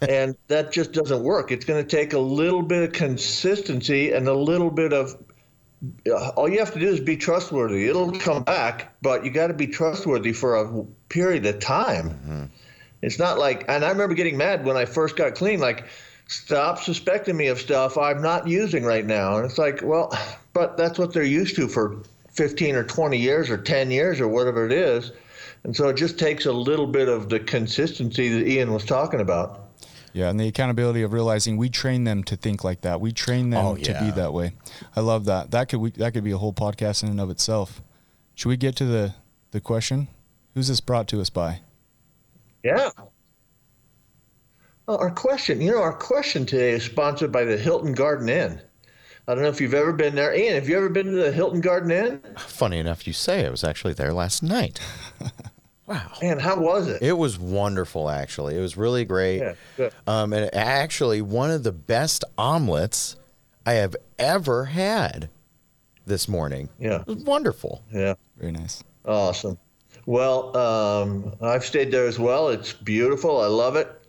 [0.08, 1.52] and that just doesn't work.
[1.52, 5.14] It's going to take a little bit of consistency and a little bit of.
[6.10, 7.86] Uh, all you have to do is be trustworthy.
[7.86, 12.50] It'll come back, but you got to be trustworthy for a period of time.
[13.02, 15.58] It's not like, and I remember getting mad when I first got clean.
[15.60, 15.84] Like,
[16.30, 19.36] stop suspecting me of stuff I'm not using right now.
[19.36, 20.16] And it's like, well,
[20.52, 24.28] but that's what they're used to for 15 or 20 years or 10 years or
[24.28, 25.10] whatever it is.
[25.64, 29.20] And so it just takes a little bit of the consistency that Ian was talking
[29.20, 29.66] about.
[30.12, 33.00] Yeah, and the accountability of realizing we train them to think like that.
[33.00, 34.54] We train them Oh, to be that way.
[34.96, 35.50] I love that.
[35.50, 37.82] That could we, that could be a whole podcast in and of itself.
[38.34, 39.14] Should we get to the
[39.50, 40.08] the question?
[40.54, 41.60] Who's this brought to us by?
[42.64, 42.90] Yeah.
[44.86, 48.60] Well, our question, you know, our question today is sponsored by the Hilton Garden Inn.
[49.28, 50.34] I don't know if you've ever been there.
[50.34, 52.20] Ian, have you ever been to the Hilton Garden Inn?
[52.38, 54.80] Funny enough, you say I was actually there last night.
[55.86, 56.10] wow.
[56.20, 57.02] Man, how was it?
[57.02, 58.56] It was wonderful, actually.
[58.56, 59.38] It was really great.
[59.38, 59.92] Yeah, good.
[60.06, 63.16] Um, and actually, one of the best omelets
[63.64, 65.28] I have ever had
[66.06, 66.68] this morning.
[66.80, 67.02] Yeah.
[67.02, 67.84] It was wonderful.
[67.92, 68.14] Yeah.
[68.36, 68.82] Very nice.
[69.04, 69.58] Awesome.
[70.06, 72.48] Well, um, I've stayed there as well.
[72.48, 73.40] It's beautiful.
[73.40, 73.99] I love it.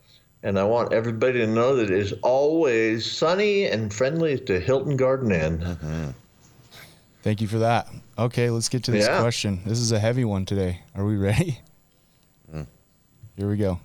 [0.43, 4.59] And I want everybody to know that it is always sunny and friendly at the
[4.59, 6.15] Hilton Garden Inn.
[7.23, 7.87] Thank you for that.
[8.17, 9.19] Okay, let's get to this Yeah.
[9.19, 9.61] question.
[9.65, 10.81] This is a heavy one today.
[10.95, 11.59] Are we ready?
[13.37, 13.79] Here we go.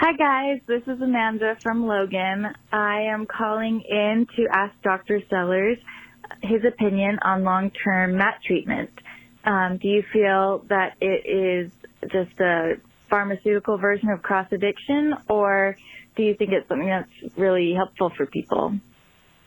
[0.00, 0.60] Hi, guys.
[0.66, 2.46] This is Amanda from Logan.
[2.72, 5.20] I am calling in to ask Dr.
[5.30, 5.78] Sellers
[6.42, 8.90] his opinion on long term MAT treatment.
[9.44, 11.72] Um, do you feel that it is
[12.10, 12.74] just a
[13.12, 15.76] pharmaceutical version of cross addiction, or
[16.16, 18.74] do you think it's something that's really helpful for people?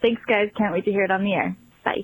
[0.04, 0.52] Thanks, guys.
[0.56, 1.56] Can't wait to hear it on the air.
[1.84, 2.04] Bye.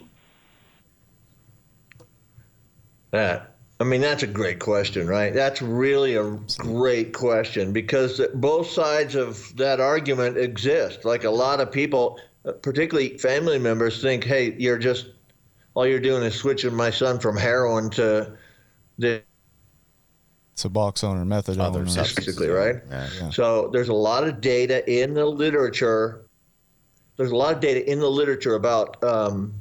[3.12, 5.34] That I mean, that's a great question, right?
[5.34, 11.04] That's really a great question because both sides of that argument exist.
[11.06, 12.19] Like a lot of people,
[12.62, 15.10] particularly family members, think, hey, you're just,
[15.74, 18.38] all you're doing is switching my son from heroin to
[19.00, 19.24] the
[20.56, 21.60] Suboxone or methadone.
[21.60, 22.76] Other or- basically, right?
[22.90, 23.10] Yeah.
[23.20, 23.30] Yeah.
[23.30, 26.26] So there's a lot of data in the literature.
[27.18, 29.54] There's a lot of data in the literature about um,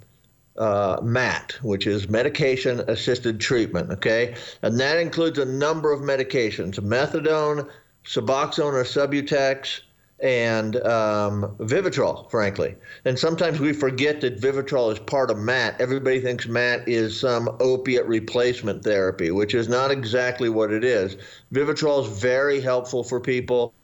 [0.56, 4.34] uh, MAT, which is medication assisted treatment, okay?
[4.62, 7.68] And that includes a number of medications methadone,
[8.04, 9.80] Suboxone or Subutex,
[10.22, 12.76] and um, Vivitrol, frankly.
[13.04, 15.80] And sometimes we forget that Vivitrol is part of MAT.
[15.80, 21.16] Everybody thinks MAT is some opiate replacement therapy, which is not exactly what it is.
[21.52, 23.74] Vivitrol is very helpful for people,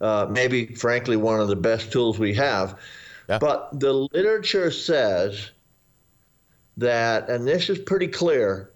[0.00, 2.78] uh, maybe, frankly, one of the best tools we have.
[3.28, 3.38] Yeah.
[3.38, 5.50] But the literature says
[6.76, 8.70] that, and this is pretty clear,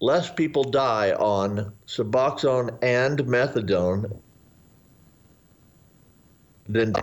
[0.00, 4.21] less people die on Suboxone and methadone
[6.68, 6.94] than.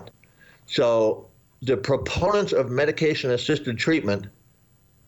[0.66, 1.28] So
[1.62, 4.28] the proponents of medication assisted treatment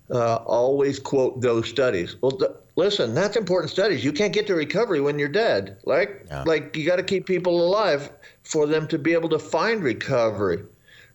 [0.10, 2.18] uh, always quote those studies.
[2.22, 4.04] Well, th- listen, that's important studies.
[4.04, 5.78] You can't get to recovery when you're dead.
[5.86, 6.44] Like, Yeah.
[6.44, 8.10] like you got to keep people alive
[8.44, 10.64] for them to be able to find recovery,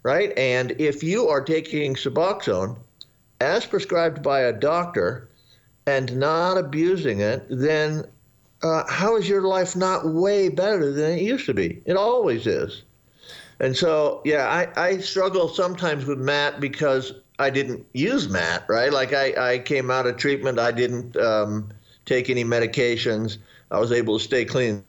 [0.03, 0.37] right?
[0.39, 2.77] And if you are taking Suboxone
[3.41, 5.29] as prescribed by a doctor
[5.87, 8.05] and not abusing it, then
[8.63, 11.83] uh, how is your life not way better than it used to be?
[11.85, 12.83] It always is.
[13.61, 18.93] And so, yeah, I, I struggle sometimes with MAT because I didn't use MAT, right?
[18.93, 21.71] Like I, I came out of treatment, I didn't um,
[22.05, 23.39] take any medications,
[23.71, 24.85] I was able to stay clean.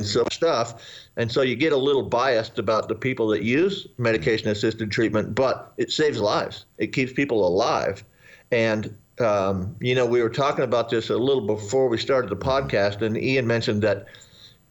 [0.00, 0.82] So stuff.
[1.16, 5.34] And so you get a little biased about the people that use medication assisted treatment,
[5.34, 6.66] but it saves lives.
[6.78, 8.04] It keeps people alive.
[8.52, 12.36] And, um, you know, we were talking about this a little before we started the
[12.36, 14.06] podcast, and Ian mentioned that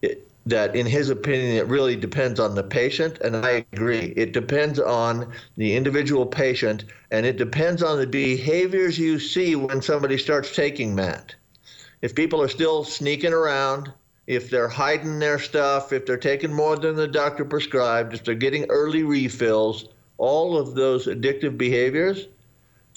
[0.01, 4.13] it, that in his opinion it really depends on the patient and i agree.
[4.15, 9.81] It depends on the individual patient and it depends on the behaviors you see when
[9.81, 11.35] somebody starts taking mat.
[12.01, 13.91] If people are still sneaking around
[14.27, 18.35] if they're hiding their stuff if they're taking more than the doctor prescribed if they're
[18.35, 22.27] getting early refills all of those addictive behaviors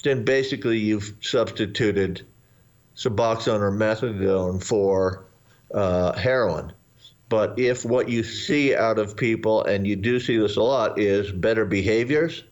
[0.03, 2.27] then basically you've substituted
[2.97, 5.25] suboxone or methadone for
[5.73, 6.73] uh, heroin
[7.31, 10.99] but if what you see out of people, and you do see this a lot,
[10.99, 12.45] is better behaviors,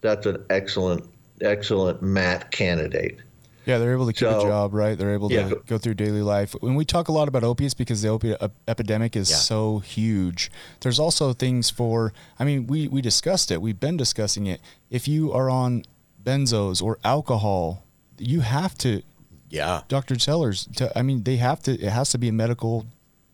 [0.00, 1.04] that's an excellent,
[1.42, 3.18] excellent MAT candidate.
[3.66, 4.96] Yeah, they're able to keep a job, right?
[4.96, 5.52] They're able to Yeah.
[5.66, 6.56] go through daily life.
[6.60, 9.36] When we talk a lot about opiates because the opiate epidemic is Yeah.
[9.36, 10.50] so huge,
[10.80, 13.60] there's also things for, I mean, we, we discussed it.
[13.60, 14.60] We've been discussing it.
[14.88, 15.84] If you are on
[16.24, 17.84] benzos or alcohol,
[18.18, 19.02] you have to,
[19.50, 19.82] Yeah.
[19.88, 20.18] Dr.
[20.18, 22.86] Sellers, to, I mean, they have to, it has to be a medical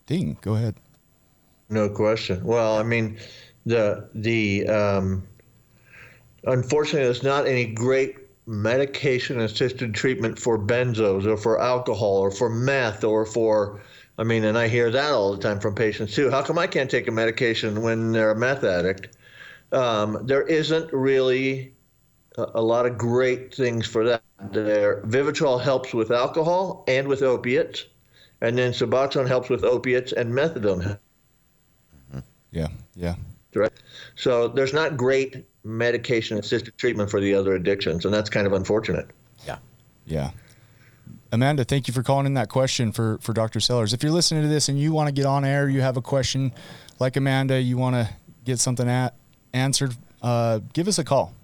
[0.06, 0.36] thing.
[0.40, 0.76] Go ahead.
[1.68, 2.44] No question.
[2.44, 3.18] Well, I mean,
[3.64, 5.26] the the um,
[6.44, 8.16] unfortunately, there's not any great
[8.46, 13.82] medication-assisted treatment for benzos or for alcohol or for meth or for.
[14.18, 16.30] I mean, and I hear that all the time from patients too.
[16.30, 19.16] How come I can't take a medication when they're a meth addict?
[19.72, 21.74] Um, there isn't really
[22.38, 24.22] a, a lot of great things for that.
[24.52, 27.86] There, Vivitrol helps with alcohol and with opiates,
[28.40, 30.98] and then Suboxone helps with opiates and methadone
[32.50, 32.68] Yeah.
[32.94, 33.14] Yeah.
[33.54, 33.72] Right.
[34.16, 38.52] So there's not great medication assisted treatment for the other addictions, and that's kind of
[38.52, 39.08] unfortunate.
[39.46, 39.58] Yeah.
[40.04, 40.30] Yeah.
[41.32, 43.60] Amanda, thank you for calling in that question for, for Dr.
[43.60, 43.92] Sellers.
[43.92, 46.02] If you're listening to this and you want to get on air, you have a
[46.02, 46.52] question
[46.98, 48.08] like Amanda, you want to
[48.44, 49.14] get something at,
[49.52, 51.34] answered, uh, give us a call.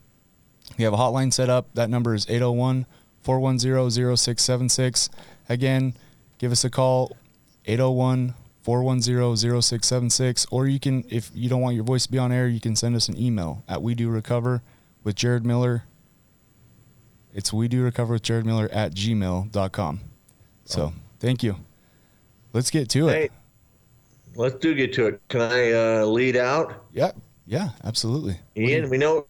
[0.79, 1.67] We have a hotline set up.
[1.75, 2.87] That number is 801
[3.23, 5.11] 410 0676.
[5.49, 5.95] Again,
[6.43, 7.17] give us a call
[7.65, 10.47] 801 410 0676.
[10.51, 12.77] Or you can, if you don't want your voice to be on air, you can
[12.77, 14.63] send us an email at we do recover
[15.03, 15.85] with Jared Miller
[17.35, 20.01] it's we do recover with Jared Miller at gmail.com.
[20.65, 21.57] So thank you.
[22.53, 23.33] Let's get to it.
[24.35, 25.21] Let's do get to it.
[25.29, 26.85] Can I uh, lead out?
[26.93, 27.13] Yeah.
[27.47, 28.39] Yeah, absolutely.
[28.57, 29.27] Ian, we know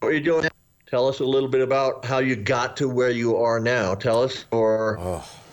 [0.00, 0.48] what you're doing.
[0.88, 3.94] Tell us a little bit about how you got to where you are now.
[3.94, 4.94] Tell us or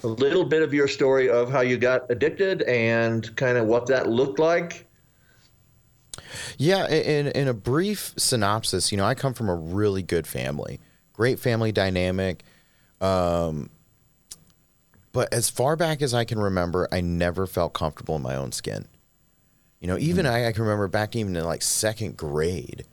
[0.04, 3.86] a little bit of your story of how you got addicted and kind of what
[3.88, 4.88] that looked like.
[6.58, 10.80] Yeah, in in a brief synopsis, you know, I come from a really good family,
[11.12, 12.44] great family dynamic.
[13.02, 13.70] Um,
[15.12, 18.54] but as far back as I can remember, I never felt comfortable in my own
[18.54, 18.88] skin.
[19.82, 22.86] You know, even I, I can remember back even in like second grade,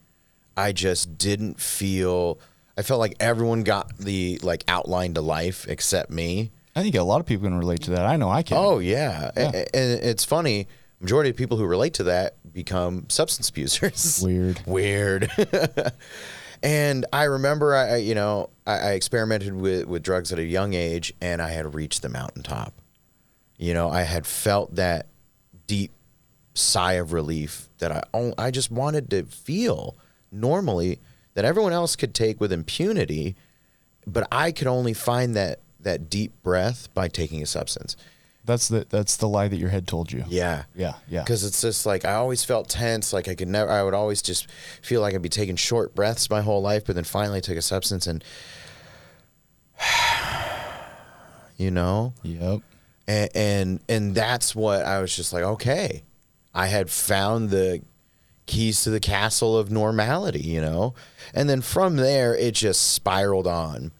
[0.56, 2.38] I just didn't feel.
[2.76, 6.50] I felt like everyone got the like outline to life except me.
[6.74, 8.06] I think a lot of people can relate to that.
[8.06, 8.56] I know I can.
[8.56, 9.50] Oh yeah, Yeah.
[9.74, 10.68] And it's funny.
[11.00, 14.20] Majority of people who relate to that become substance abusers.
[14.24, 14.62] Weird.
[14.66, 15.30] Weird.
[16.62, 20.74] and I remember, I you know, I, I experimented with with drugs at a young
[20.74, 22.72] age, and I had reached the mountaintop.
[23.58, 25.06] You know, I had felt that
[25.66, 25.90] deep
[26.54, 29.96] sigh of relief that I I just wanted to feel
[30.32, 30.98] normally
[31.34, 33.36] that everyone else could take with impunity,
[34.06, 37.96] but I could only find that that deep breath by taking a substance.
[38.44, 40.24] That's the that's the lie that your head told you.
[40.28, 40.64] Yeah.
[40.74, 41.22] Yeah, yeah.
[41.22, 43.12] Because it's just like I always felt tense.
[43.12, 44.48] Like I could never, I would always just
[44.82, 47.62] feel like I'd be taking short breaths my whole life, but then finally took a
[47.62, 48.24] substance and,
[51.56, 52.60] you know, Yep.
[53.06, 56.02] and, and and that's what I was just like, okay,
[56.54, 57.82] I had found the
[58.46, 60.94] keys to the castle of normality, you know,
[61.34, 63.92] and then from there it just spiraled on,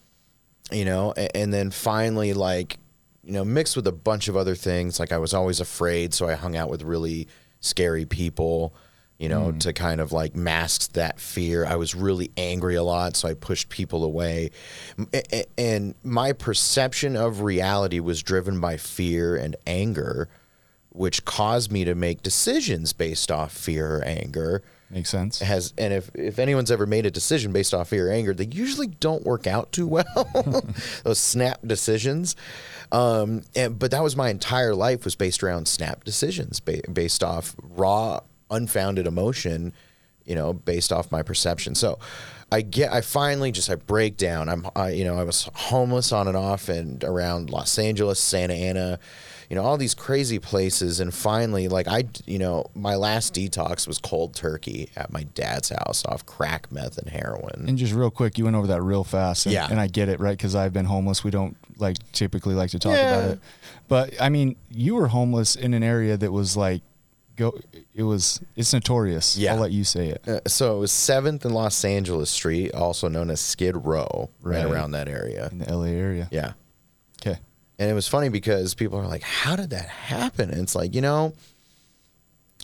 [0.70, 2.78] you know, and, and then finally like,
[3.22, 6.28] you know, mixed with a bunch of other things, like I was always afraid, so
[6.28, 7.28] I hung out with really
[7.60, 8.74] scary people.
[9.18, 9.58] You know, hmm.
[9.58, 11.64] to kind of like mask that fear.
[11.64, 14.50] I was really angry a lot, so I pushed people away.
[14.98, 20.28] M- a- a- And my perception of reality was driven by fear and anger,
[20.92, 24.62] which caused me to make decisions based off fear or anger.
[24.90, 25.38] Makes sense.
[25.40, 28.44] Has and if if anyone's ever made a decision based off fear or anger, they
[28.44, 30.04] usually don't work out too well.
[31.04, 32.36] Those snap decisions.
[32.90, 37.24] Um, and, but that was my entire life was based around snap decisions, ba- based
[37.24, 38.20] off raw,
[38.50, 39.72] unfounded emotion.
[40.26, 41.74] You know, based off my perception.
[41.74, 41.98] So,
[42.52, 42.92] I get.
[42.92, 44.48] I finally just I break down.
[44.48, 44.68] I'm.
[44.76, 49.00] I, you know, I was homeless on and off and around Los Angeles, Santa Ana
[49.50, 53.86] you know all these crazy places and finally like i you know my last detox
[53.86, 58.10] was cold turkey at my dad's house off crack meth and heroin And just real
[58.10, 59.46] quick, you went over that real fast.
[59.46, 59.68] And, Yeah.
[59.70, 60.36] And I get it, right?
[60.36, 61.22] Because I've been homeless.
[61.24, 63.14] We don't like typically like to talk Yeah.
[63.18, 63.40] about it.
[63.88, 66.82] But I mean, you were homeless in an area that was like,
[67.36, 67.58] go.
[67.94, 68.40] It was.
[68.56, 69.36] It's notorious.
[69.36, 69.54] Yeah.
[69.54, 70.26] I'll let you say it.
[70.26, 74.64] Uh, so it was 7th and los angeles street also known as skid row right,
[74.64, 74.72] Right.
[74.72, 76.28] around that area In the LA area.
[76.30, 76.52] yeah
[77.20, 77.38] Okay.
[77.82, 80.94] And it was funny because people are like how did that happen and it's like
[80.94, 81.32] you know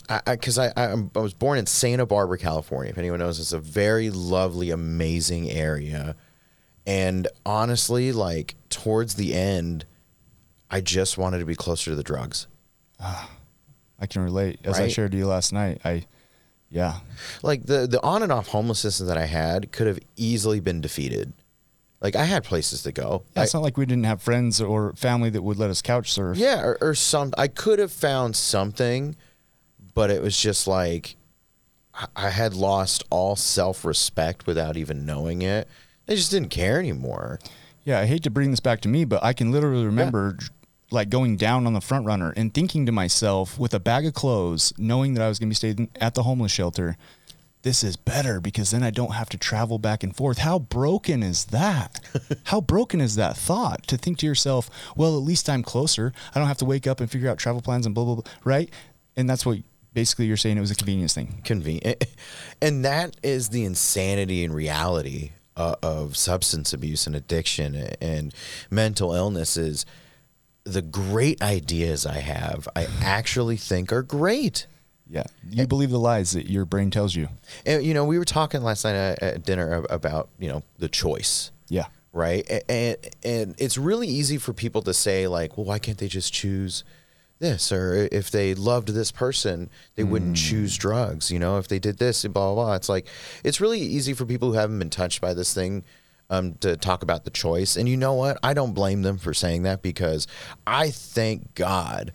[0.08, 2.90] I because I, I, I'm- I was born in Santa Barbara, California.
[2.90, 6.16] If anyone knows, it's a very lovely, amazing area.
[6.86, 9.84] And honestly, like towards the end,
[10.70, 12.46] I just wanted to be closer to the drugs.
[12.98, 13.30] Ah,
[14.00, 14.60] I can relate.
[14.64, 16.06] As I shared to you last night, I,
[16.70, 17.00] yeah,
[17.42, 21.34] Like the the on and off homelessness that I had could have easily been defeated.
[22.00, 23.24] Like I had places to go.
[23.34, 25.82] Yeah, I- it's not like we didn't have friends or family that would let us
[25.82, 26.36] couch surf.
[26.38, 27.32] Yeah, or, or some.
[27.36, 29.16] I could have found something,
[29.94, 31.16] but it was just like
[31.94, 35.66] I- I had lost all self respect without even knowing it.
[36.08, 37.38] I just didn't care anymore.
[37.84, 40.38] Yeah, I hate to bring this back to me, but I can literally remember
[40.90, 44.14] like going down on the front runner and thinking to myself with a bag of
[44.14, 46.96] clothes, knowing that I was going to be staying at the homeless shelter,
[47.62, 50.38] this is better because then I don't have to travel back and forth.
[50.38, 52.00] How broken is that?
[52.44, 56.12] How broken is that thought to think to yourself, well, at least I'm closer.
[56.34, 58.32] I don't have to wake up and figure out travel plans and blah, blah, blah,
[58.44, 58.70] right?
[59.16, 59.58] And that's what
[59.92, 61.40] basically you're saying it was a convenience thing.
[61.44, 62.04] Convenient, eh, eh,
[62.62, 68.32] and that is the insanity and reality uh, of substance abuse and addiction eh, and
[68.70, 69.84] mental illnesses.
[70.64, 74.66] The great ideas I have, I actually think are great.
[75.10, 75.24] Yeah.
[75.48, 77.28] You believe the lies that your brain tells you.
[77.64, 80.88] And you know, we were talking last night at, at dinner about you know the
[80.88, 81.50] choice.
[81.68, 81.86] Yeah.
[82.12, 82.44] right?
[82.50, 86.08] A- And and it's really easy for people to say like, well, why can't they
[86.08, 86.84] just choose
[87.38, 87.70] this?
[87.72, 91.30] Or if they loved this person, they wouldn't choose drugs.
[91.30, 92.74] You know, if they did this, and blah blah blah.
[92.74, 93.06] It's like
[93.44, 95.84] it's really easy for people who haven't been touched by this thing.
[96.30, 98.36] Um, to talk about the choice, and you know what?
[98.42, 100.26] I don't blame them for saying that because
[100.66, 102.12] I thank God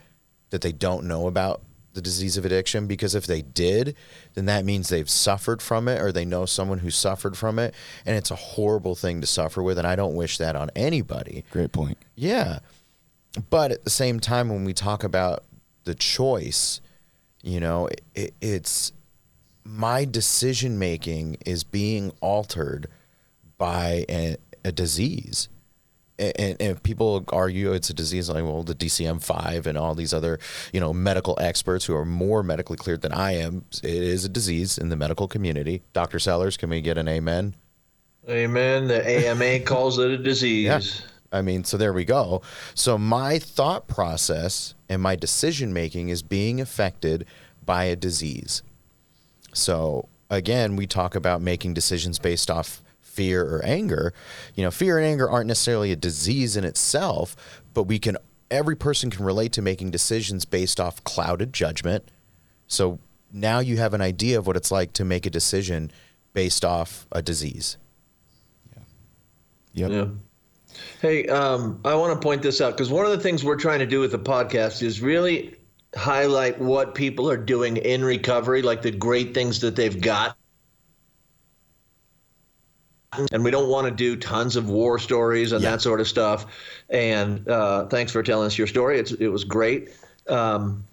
[0.51, 1.63] that they don't know about
[1.93, 3.95] the disease of addiction because if they did,
[4.33, 7.73] then that means they've suffered from it or they know someone who suffered from it.
[8.05, 9.77] And it's a horrible thing to suffer with.
[9.77, 11.45] And I don't wish that on anybody.
[11.51, 11.97] Great point.
[12.15, 12.59] Yeah.
[13.49, 15.43] But at the same time, when we talk about
[15.83, 16.81] the choice,
[17.41, 18.91] you know, it, it, it's
[19.63, 22.87] my decision making is being altered
[23.57, 25.49] by a, a disease.
[26.20, 30.14] And, and people argue it's a disease like well the DSM five and all these
[30.14, 30.39] other
[30.72, 33.66] you know medical experts who are more medically cleared than I am.
[33.82, 35.82] It is a disease in the medical community.
[35.91, 37.55] Doctor Sellers, can we get an amen?
[38.30, 38.88] Amen.
[38.88, 40.66] The AMA calls it a disease.
[40.66, 41.07] yeah.
[41.32, 42.43] I mean, so there we go.
[42.76, 47.26] So my thought process and my decision making is being affected
[47.66, 48.61] by a disease.
[49.51, 52.82] So again, we talk about making decisions based off
[53.14, 54.14] fear or anger.
[54.55, 57.36] You know, fear and anger aren't necessarily a disease in itself,
[57.74, 58.18] but we can
[58.49, 62.09] every person can relate to making decisions based off clouded judgment.
[62.68, 62.99] So
[63.32, 65.91] now you have an idea of what it's like to make a decision
[66.34, 67.78] based off a disease.
[69.74, 69.91] Yep.
[69.91, 70.05] Yeah.
[71.01, 73.80] Hey, um, I want to point this out because one of the things we're trying
[73.80, 75.55] to do with the podcast is really
[75.95, 80.38] highlight what people are doing in recovery, like the great things that they've got.
[83.32, 85.72] And we don't want to do tons of war stories and Yeah.
[85.72, 86.45] that sort of stuff.
[86.89, 88.99] And uh, thanks for telling us your story.
[88.99, 89.89] It's, it was great.
[90.28, 90.86] Um,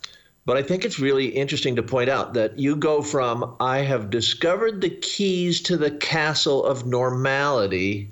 [0.47, 4.11] but I think it's really interesting to point out that you go from I have
[4.11, 8.11] discovered the keys to the castle of normality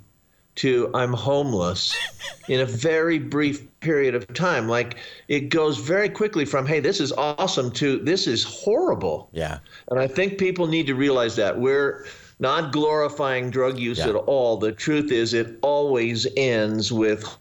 [0.56, 1.96] to I'm homeless
[2.48, 4.68] in a very brief period of time.
[4.68, 4.96] Like
[5.28, 9.30] it goes very quickly from, hey, this is awesome to this is horrible.
[9.32, 9.58] Yeah.
[9.90, 12.06] And I think people need to realize that we're
[12.40, 14.08] not glorifying drug use Yeah.
[14.10, 14.56] at all.
[14.56, 17.36] The truth is, it always ends with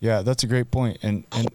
[0.00, 0.98] Yeah, that's a great point.
[1.02, 1.48] And and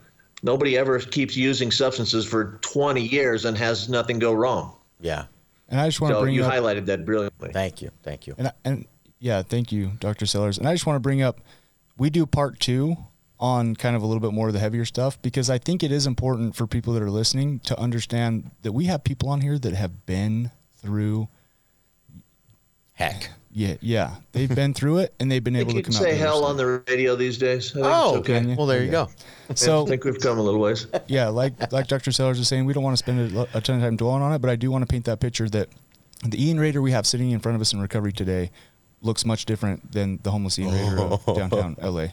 [0.43, 4.75] nobody ever keeps using substances for 20 years and has nothing go wrong.
[4.99, 5.25] Yeah.
[5.69, 7.51] and I just want to So bring you up highlighted that brilliantly.
[7.51, 7.89] Thank you.
[8.03, 8.35] Thank you.
[8.37, 8.85] and and
[9.19, 10.25] yeah, thank you, Dr.
[10.27, 10.57] Sellers.
[10.59, 11.41] And I just want to bring up
[11.97, 12.95] we do part 2
[13.39, 15.91] on kind of a little bit more of the heavier stuff because I think it
[15.91, 19.57] is important for people that are listening to understand that we have people on here
[19.59, 21.27] that have been through
[22.95, 23.29] Heck.
[23.51, 24.15] yeah, yeah.
[24.31, 26.17] They've been through it and they've been able to you come can out say the
[26.23, 27.71] other hell on the radio these days.
[27.71, 28.55] I think Oh, it's okay.
[28.55, 29.09] Well, there you go.
[29.53, 30.87] So I think we've come a little ways.
[31.07, 32.11] yeah, like like Dr.
[32.11, 34.33] Sellers is saying, we don't want to spend a, a ton of time dwelling on
[34.33, 35.69] it, but I do want to paint that picture that
[36.23, 38.49] the Ian Rader we have sitting in front of us in recovery today
[39.01, 42.07] looks much different than the homeless Ian Rader of downtown LA.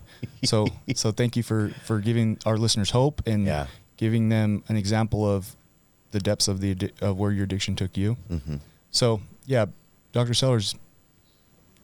[0.44, 3.66] So so thank you for for giving our listeners hope and Yeah.
[3.96, 5.54] giving them an example of
[6.10, 8.16] the depths of the of where your addiction took you.
[8.30, 8.56] Mm-hmm.
[8.90, 9.66] So yeah,
[10.12, 10.34] Dr.
[10.34, 10.74] Sellers,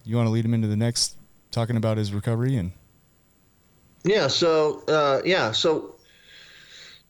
[0.05, 1.17] you want to lead him into the next
[1.51, 2.73] talking about his recovery and
[4.05, 4.27] Yeah.
[4.29, 5.53] So uh, yeah.
[5.53, 5.95] So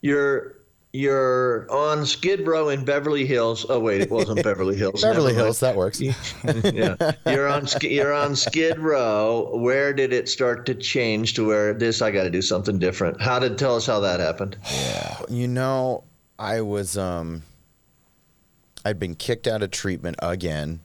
[0.01, 0.55] you're
[0.91, 3.65] you're on Skid Row in Beverly Hills.
[3.69, 5.01] Oh wait, it wasn't Beverly Hills.
[5.01, 5.73] Beverly Never Hills, mind.
[5.73, 6.01] that works.
[6.73, 7.11] yeah.
[7.31, 9.51] You're on you're on Skid Row.
[9.55, 12.01] Where did it start to change to where this?
[12.01, 13.21] I got to do something different.
[13.21, 14.57] How did tell us how that happened?
[14.71, 16.05] Yeah, You know,
[16.39, 17.43] I was um
[18.85, 20.79] I'd been kicked out of treatment again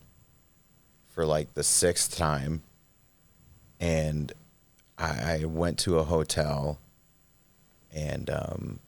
[1.15, 2.61] for like the sixth time.
[3.79, 4.31] And
[4.97, 6.79] I, I went to a hotel
[7.93, 8.79] and um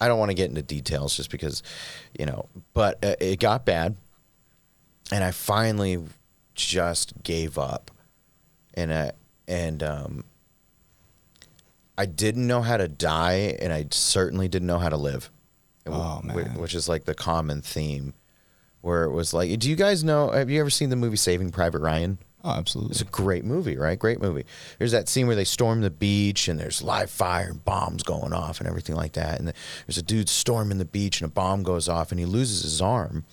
[0.00, 1.62] I don't want to get into details just because,
[2.18, 3.96] you know, but uh, it got bad.
[5.12, 5.98] And I finally
[6.54, 7.90] just gave up.
[8.74, 9.12] And I
[9.48, 10.24] and um
[11.98, 15.30] I didn't know how to die, and I certainly didn't know how to live.
[15.86, 16.22] Oh.
[16.56, 18.14] Which is like the common theme,
[18.80, 20.30] where it was like, do you guys know?
[20.30, 22.18] Have you ever seen the movie Saving Private Ryan?
[22.44, 22.92] oh absolutely.
[22.92, 23.98] It's a great movie, right?
[23.98, 24.44] Great movie.
[24.78, 28.32] There's that scene where they storm the beach and there's live fire and bombs going
[28.32, 29.38] off and everything like that.
[29.38, 29.52] And
[29.86, 32.80] there's a dude storming the beach and a bomb goes off and he loses his
[32.80, 33.24] arm.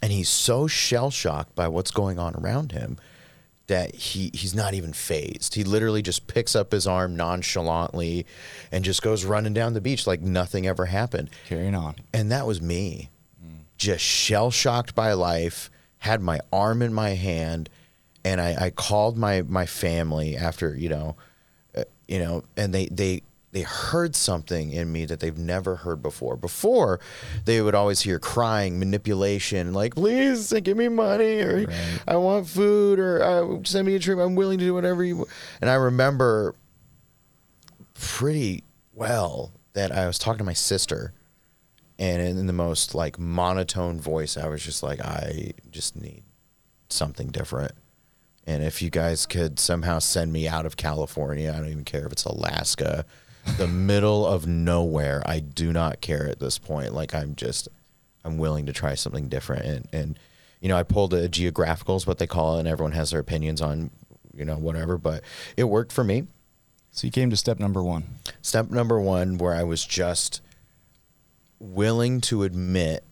[0.00, 2.98] And he's so shell shocked by what's going on around him
[3.66, 5.54] that he he's not even phased.
[5.54, 8.24] He literally just picks up his arm nonchalantly
[8.70, 11.30] and just goes running down the beach like nothing ever happened.
[11.48, 11.96] Carrying on.
[12.14, 13.10] And that was me.
[13.78, 17.70] Just shell shocked by life, had my arm in my hand,
[18.24, 21.16] and I, I called my my family after, you know,
[21.76, 23.22] uh, you know, and they they
[23.52, 26.36] they heard something in me that they've never heard before.
[26.36, 27.00] Before,
[27.44, 31.66] they would always hear crying, manipulation, like "Please give me money," or
[32.06, 34.18] "I want food," or uh, "Send me a trip.
[34.18, 36.54] I'm willing to do whatever you." want." And I remember
[37.94, 41.12] pretty well that I was talking to my sister,
[41.98, 46.22] and in the most like monotone voice, I was just like, "I just need
[46.88, 47.72] something different."
[48.46, 52.06] And if you guys could somehow send me out of California, I don't even care
[52.06, 53.04] if it's Alaska,
[53.58, 55.22] the middle of nowhere.
[55.26, 56.94] I do not care at this point.
[56.94, 57.68] Like I'm just,
[58.24, 59.64] I'm willing to try something different.
[59.64, 60.18] And and
[60.60, 63.20] you know, I pulled a geographical is what they call it, and everyone has their
[63.20, 63.90] opinions on,
[64.34, 64.98] you know, whatever.
[64.98, 65.22] But
[65.56, 66.26] it worked for me.
[66.90, 68.04] So you came to step number one.
[68.42, 70.40] Step number one, where I was just
[71.58, 73.04] willing to admit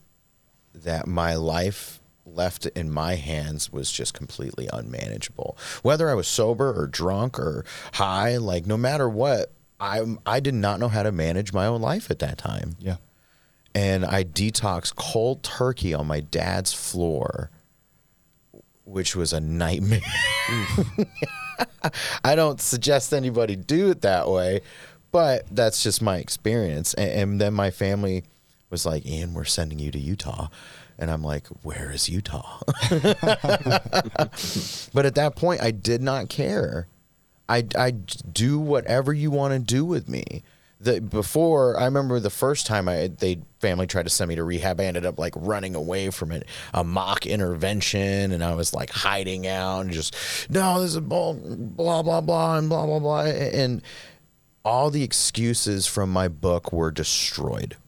[0.74, 5.56] that my life left in my hands was just completely unmanageable.
[5.82, 10.54] Whether I was sober or drunk or high, like no matter what, I I did
[10.54, 12.76] not know how to manage my own life at that time.
[12.78, 12.96] Yeah.
[13.74, 17.50] And I detoxed cold turkey on my dad's floor,
[18.84, 20.00] which was a nightmare.
[22.24, 24.62] I don't suggest anybody do it that way,
[25.12, 26.94] but that's just my experience.
[26.94, 28.24] And, and then my family
[28.70, 30.48] was like, Ian, we're sending you to Utah.
[30.98, 32.60] And I'm like, where is Utah?
[32.90, 36.88] but at that point, I did not care.
[37.48, 40.42] I, I do whatever you want to do with me.
[40.78, 44.44] The, before I remember the first time I they family tried to send me to
[44.44, 48.74] rehab, I ended up like running away from it, a mock intervention, and I was
[48.74, 50.14] like hiding out and just
[50.50, 53.80] no, this is blah blah blah blah and blah blah blah, and
[54.66, 57.78] all the excuses from my book were destroyed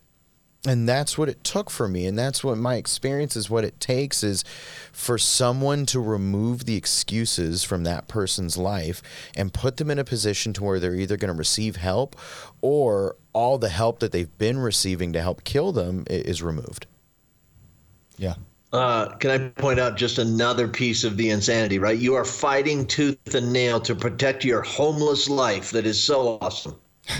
[0.69, 3.79] and that's what it took for me and that's what my experience is what it
[3.81, 4.45] takes is
[4.93, 9.03] for someone to remove the excuses from that person's life
[9.37, 12.14] and put them in a position to where they're either going to receive help
[12.61, 16.87] or all the help that they've been receiving to help kill them is removed
[18.16, 18.35] yeah
[18.71, 21.97] uh, can I point out just another piece of the insanity, right?
[21.97, 26.79] You are fighting tooth and nail to protect your homeless life that is so awesome.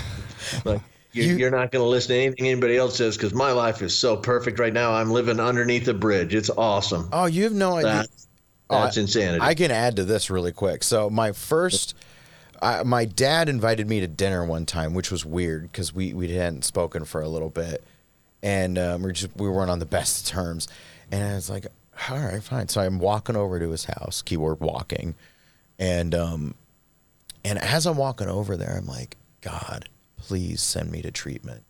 [0.65, 0.81] like,
[1.11, 3.81] you're, you, are not going to listen to anything anybody else says because my life
[3.81, 4.91] is so perfect right now.
[4.91, 6.35] I'm living underneath a bridge.
[6.35, 7.09] It's awesome.
[7.11, 7.91] Oh, you have no idea.
[7.91, 8.27] That's,
[8.69, 9.41] that's oh, insanity.
[9.41, 10.83] I can add to this really quick.
[10.83, 11.95] So my first,
[12.61, 16.29] uh, my dad invited me to dinner one time, which was weird because we we
[16.31, 17.83] hadn't spoken for a little bit,
[18.43, 20.67] and um, we just we weren't on the best terms.
[21.11, 21.65] And I was like,
[22.11, 22.67] all right, fine.
[22.67, 24.21] So I'm walking over to his house.
[24.21, 25.15] Keyword walking,
[25.79, 26.53] and um,
[27.43, 29.89] and as I'm walking over there, I'm like, God
[30.29, 31.63] please send me to treatment.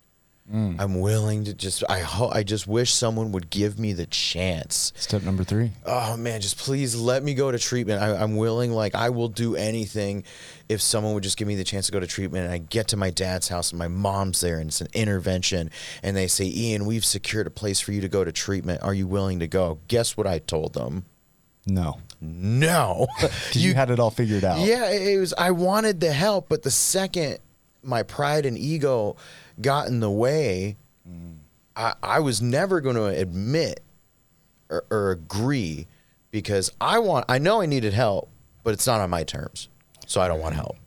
[0.54, 0.82] Mm.
[0.82, 4.92] I'm willing to just I ho- I just wish someone would give me the chance.
[4.98, 5.72] Step number three.
[5.86, 8.02] Oh man, just please let me go to treatment.
[8.02, 10.26] I, am willing, like I will do anything
[10.68, 12.44] if someone would just give me the chance to go to treatment.
[12.44, 15.72] And I get to my dad's house and my mom's there and it's an intervention.
[16.04, 18.84] And they say, Ian, we've secured a place for you to go to treatment.
[18.84, 19.80] Are you willing to go?
[19.88, 21.06] Guess what I told them?
[21.66, 22.00] No.
[22.20, 23.08] No.
[23.22, 23.30] you,
[23.70, 24.60] you had it all figured out.
[24.60, 27.40] Yeah, it was I wanted the help, but the second
[27.84, 29.16] my pride and ego
[29.62, 30.78] got in the way,
[31.08, 31.38] mm.
[31.76, 33.82] I, I was never going to admit
[34.70, 35.88] or, or agree
[36.32, 38.30] because I want I know I needed help,
[38.64, 39.70] but it's not on my terms,
[40.06, 40.78] so I don't want help.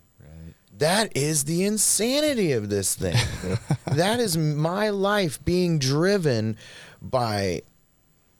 [0.79, 3.15] That is the insanity of this thing.
[3.85, 6.57] that is my life being driven
[7.01, 7.61] by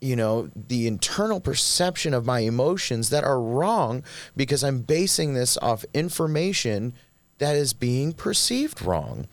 [0.02, 4.04] you know the internal perception of my emotions that are wrong
[4.36, 6.94] because I'm basing this off information
[7.38, 9.28] that is being perceived wrong.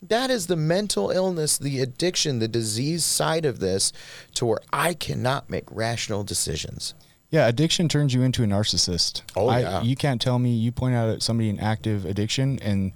[0.00, 3.92] That is the mental illness, the addiction, the disease side of this
[4.34, 6.94] to where I cannot make rational decisions.
[7.30, 9.22] Yeah, addiction turns you into a narcissist.
[9.36, 9.82] Oh, I, yeah.
[9.82, 12.92] You can't tell me you point out at somebody in active addiction and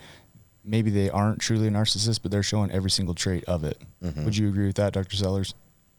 [0.64, 3.78] maybe they aren't truly a narcissist, but they're showing every single trait of it.
[4.03, 4.24] Mm-hmm.
[4.24, 5.16] Would you agree with that, Dr.
[5.16, 5.55] Sellers?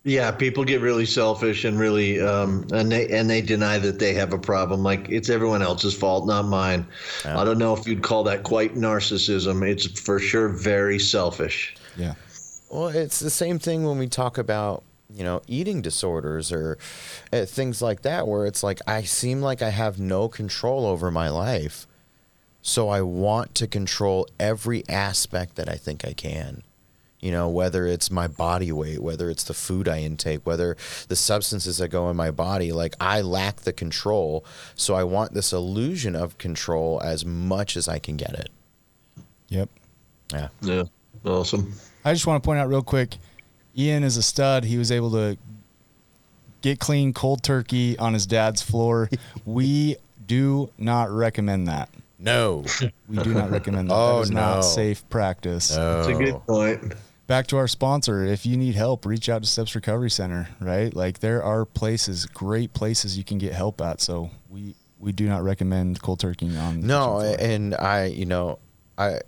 [0.06, 4.14] Yeah, people get really selfish and really, um, and they and they deny that they
[4.14, 4.84] have a problem.
[4.84, 6.86] Like it's everyone else's fault, not mine.
[7.24, 7.40] Yeah.
[7.40, 9.66] I don't know if you'd call that quite narcissism.
[9.66, 11.76] It's for sure very selfish.
[11.96, 12.16] Yeah.
[12.70, 16.78] Well, it's the same thing when we talk about you know eating disorders or
[17.32, 21.12] uh, things like that, where it's like I seem like I have no control over
[21.12, 21.88] my life,
[22.62, 26.64] so I want to control every aspect that I think I can
[27.24, 30.76] you know, whether it's my body weight, whether it's the food I intake, whether
[31.08, 34.44] the substances that go in my body, like I lack the control.
[34.76, 38.50] So I want this illusion of control as much as I can get it.
[39.48, 39.70] Yep.
[40.34, 40.48] Yeah.
[40.64, 40.84] Yeah.
[41.24, 41.74] Awesome.
[42.04, 43.16] I just want to point out real quick
[43.78, 44.66] Ian is a stud.
[44.66, 45.38] He was able to
[46.60, 49.10] get clean cold turkey on his dad's floor.
[49.46, 49.96] we
[50.28, 51.88] do not recommend that.
[52.20, 52.66] No.
[53.08, 53.94] We do not recommend that.
[53.96, 54.40] oh, that is no.
[54.42, 55.74] not safe practice.
[55.74, 56.04] No.
[56.04, 56.94] That's a good point
[57.34, 58.24] back to our sponsor.
[58.24, 60.94] If you need help, reach out to Steps Recovery Center, right?
[60.94, 64.02] Like there are places, great places you can get help at.
[64.02, 66.82] So we we do not recommend cold turkey on.
[66.82, 68.60] No, and I, you know,
[69.00, 69.22] I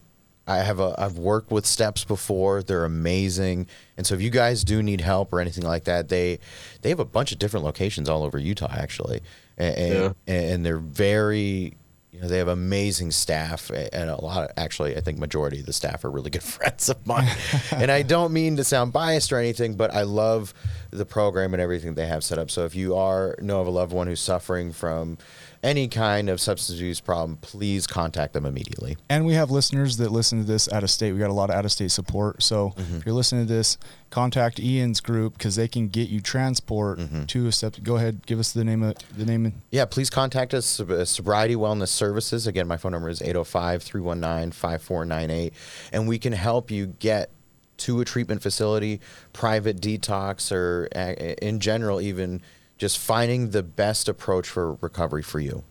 [0.46, 2.62] I have a I've worked with Steps before.
[2.62, 3.66] They're amazing.
[3.98, 6.38] And so if you guys do need help or anything like that, they
[6.84, 9.22] they have a bunch of different locations all over Utah actually.
[9.58, 10.34] And, yeah.
[10.34, 11.76] and they're very
[12.16, 14.46] you know, they have amazing staff, and a lot.
[14.46, 17.30] Of, actually, I think majority of the staff are really good friends of mine.
[17.72, 20.54] and I don't mean to sound biased or anything, but I love
[20.98, 22.50] the program and everything they have set up.
[22.50, 25.18] So if you are know of a loved one who's suffering from
[25.66, 28.98] any kind of substance use problem, please contact them immediately.
[29.10, 31.12] And we have listeners that listen to this out of state.
[31.12, 32.44] We got a lot of out of state support.
[32.44, 32.98] So mm-hmm.
[32.98, 33.80] if you're listening to this,
[34.12, 37.26] contact Ian's group because they can get you transport mm-hmm.
[37.26, 37.78] to a step.
[37.82, 39.54] Go ahead, give us the name of the name.
[39.72, 42.46] Yeah, please contact us, uh, Sobriety Wellness Services.
[42.46, 45.54] Again, my phone number is 805 319 5498.
[45.92, 47.32] And we can help you get
[47.78, 49.00] to a treatment facility,
[49.34, 52.42] private detox, or uh, in general, even
[52.78, 55.64] just finding the best approach for recovery for you.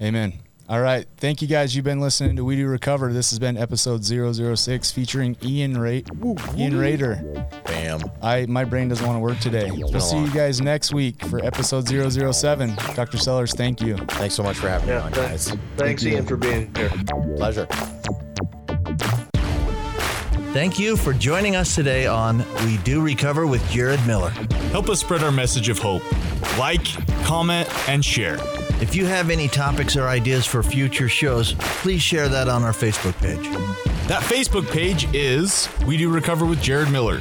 [0.00, 0.34] Amen.
[0.68, 1.06] All right.
[1.18, 1.76] Thank you guys.
[1.76, 3.12] You've been listening to We Do Recover.
[3.12, 6.00] This has been episode 006 featuring Ian Ra-
[6.56, 7.46] Ian Rader.
[7.66, 8.00] Bam.
[8.20, 9.70] I my brain doesn't want to work today.
[9.72, 12.74] We'll see you guys next week for episode 007.
[12.96, 13.16] Dr.
[13.16, 13.96] Sellers, thank you.
[13.96, 15.58] Thanks so much for having me Yeah, on, thanks, guys.
[15.76, 16.90] thanks Ian, for being here.
[17.36, 17.68] Pleasure.
[20.56, 24.30] Thank you for joining us today on We Do Recover with Jared Miller.
[24.70, 26.02] Help us spread our message of hope.
[26.58, 26.82] Like,
[27.26, 28.38] comment, and share.
[28.80, 32.72] If you have any topics or ideas for future shows, please share that on our
[32.72, 33.46] Facebook page.
[34.08, 37.20] That Facebook page is We Do Recover with Jared Miller.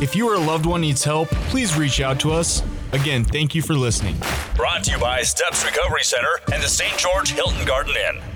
[0.00, 2.62] If you or a loved one needs help, please reach out to us.
[2.92, 4.14] Again, thank you for listening.
[4.54, 6.96] Brought to you by Steps Recovery Center and the St.
[6.96, 8.35] George Hilton Garden Inn.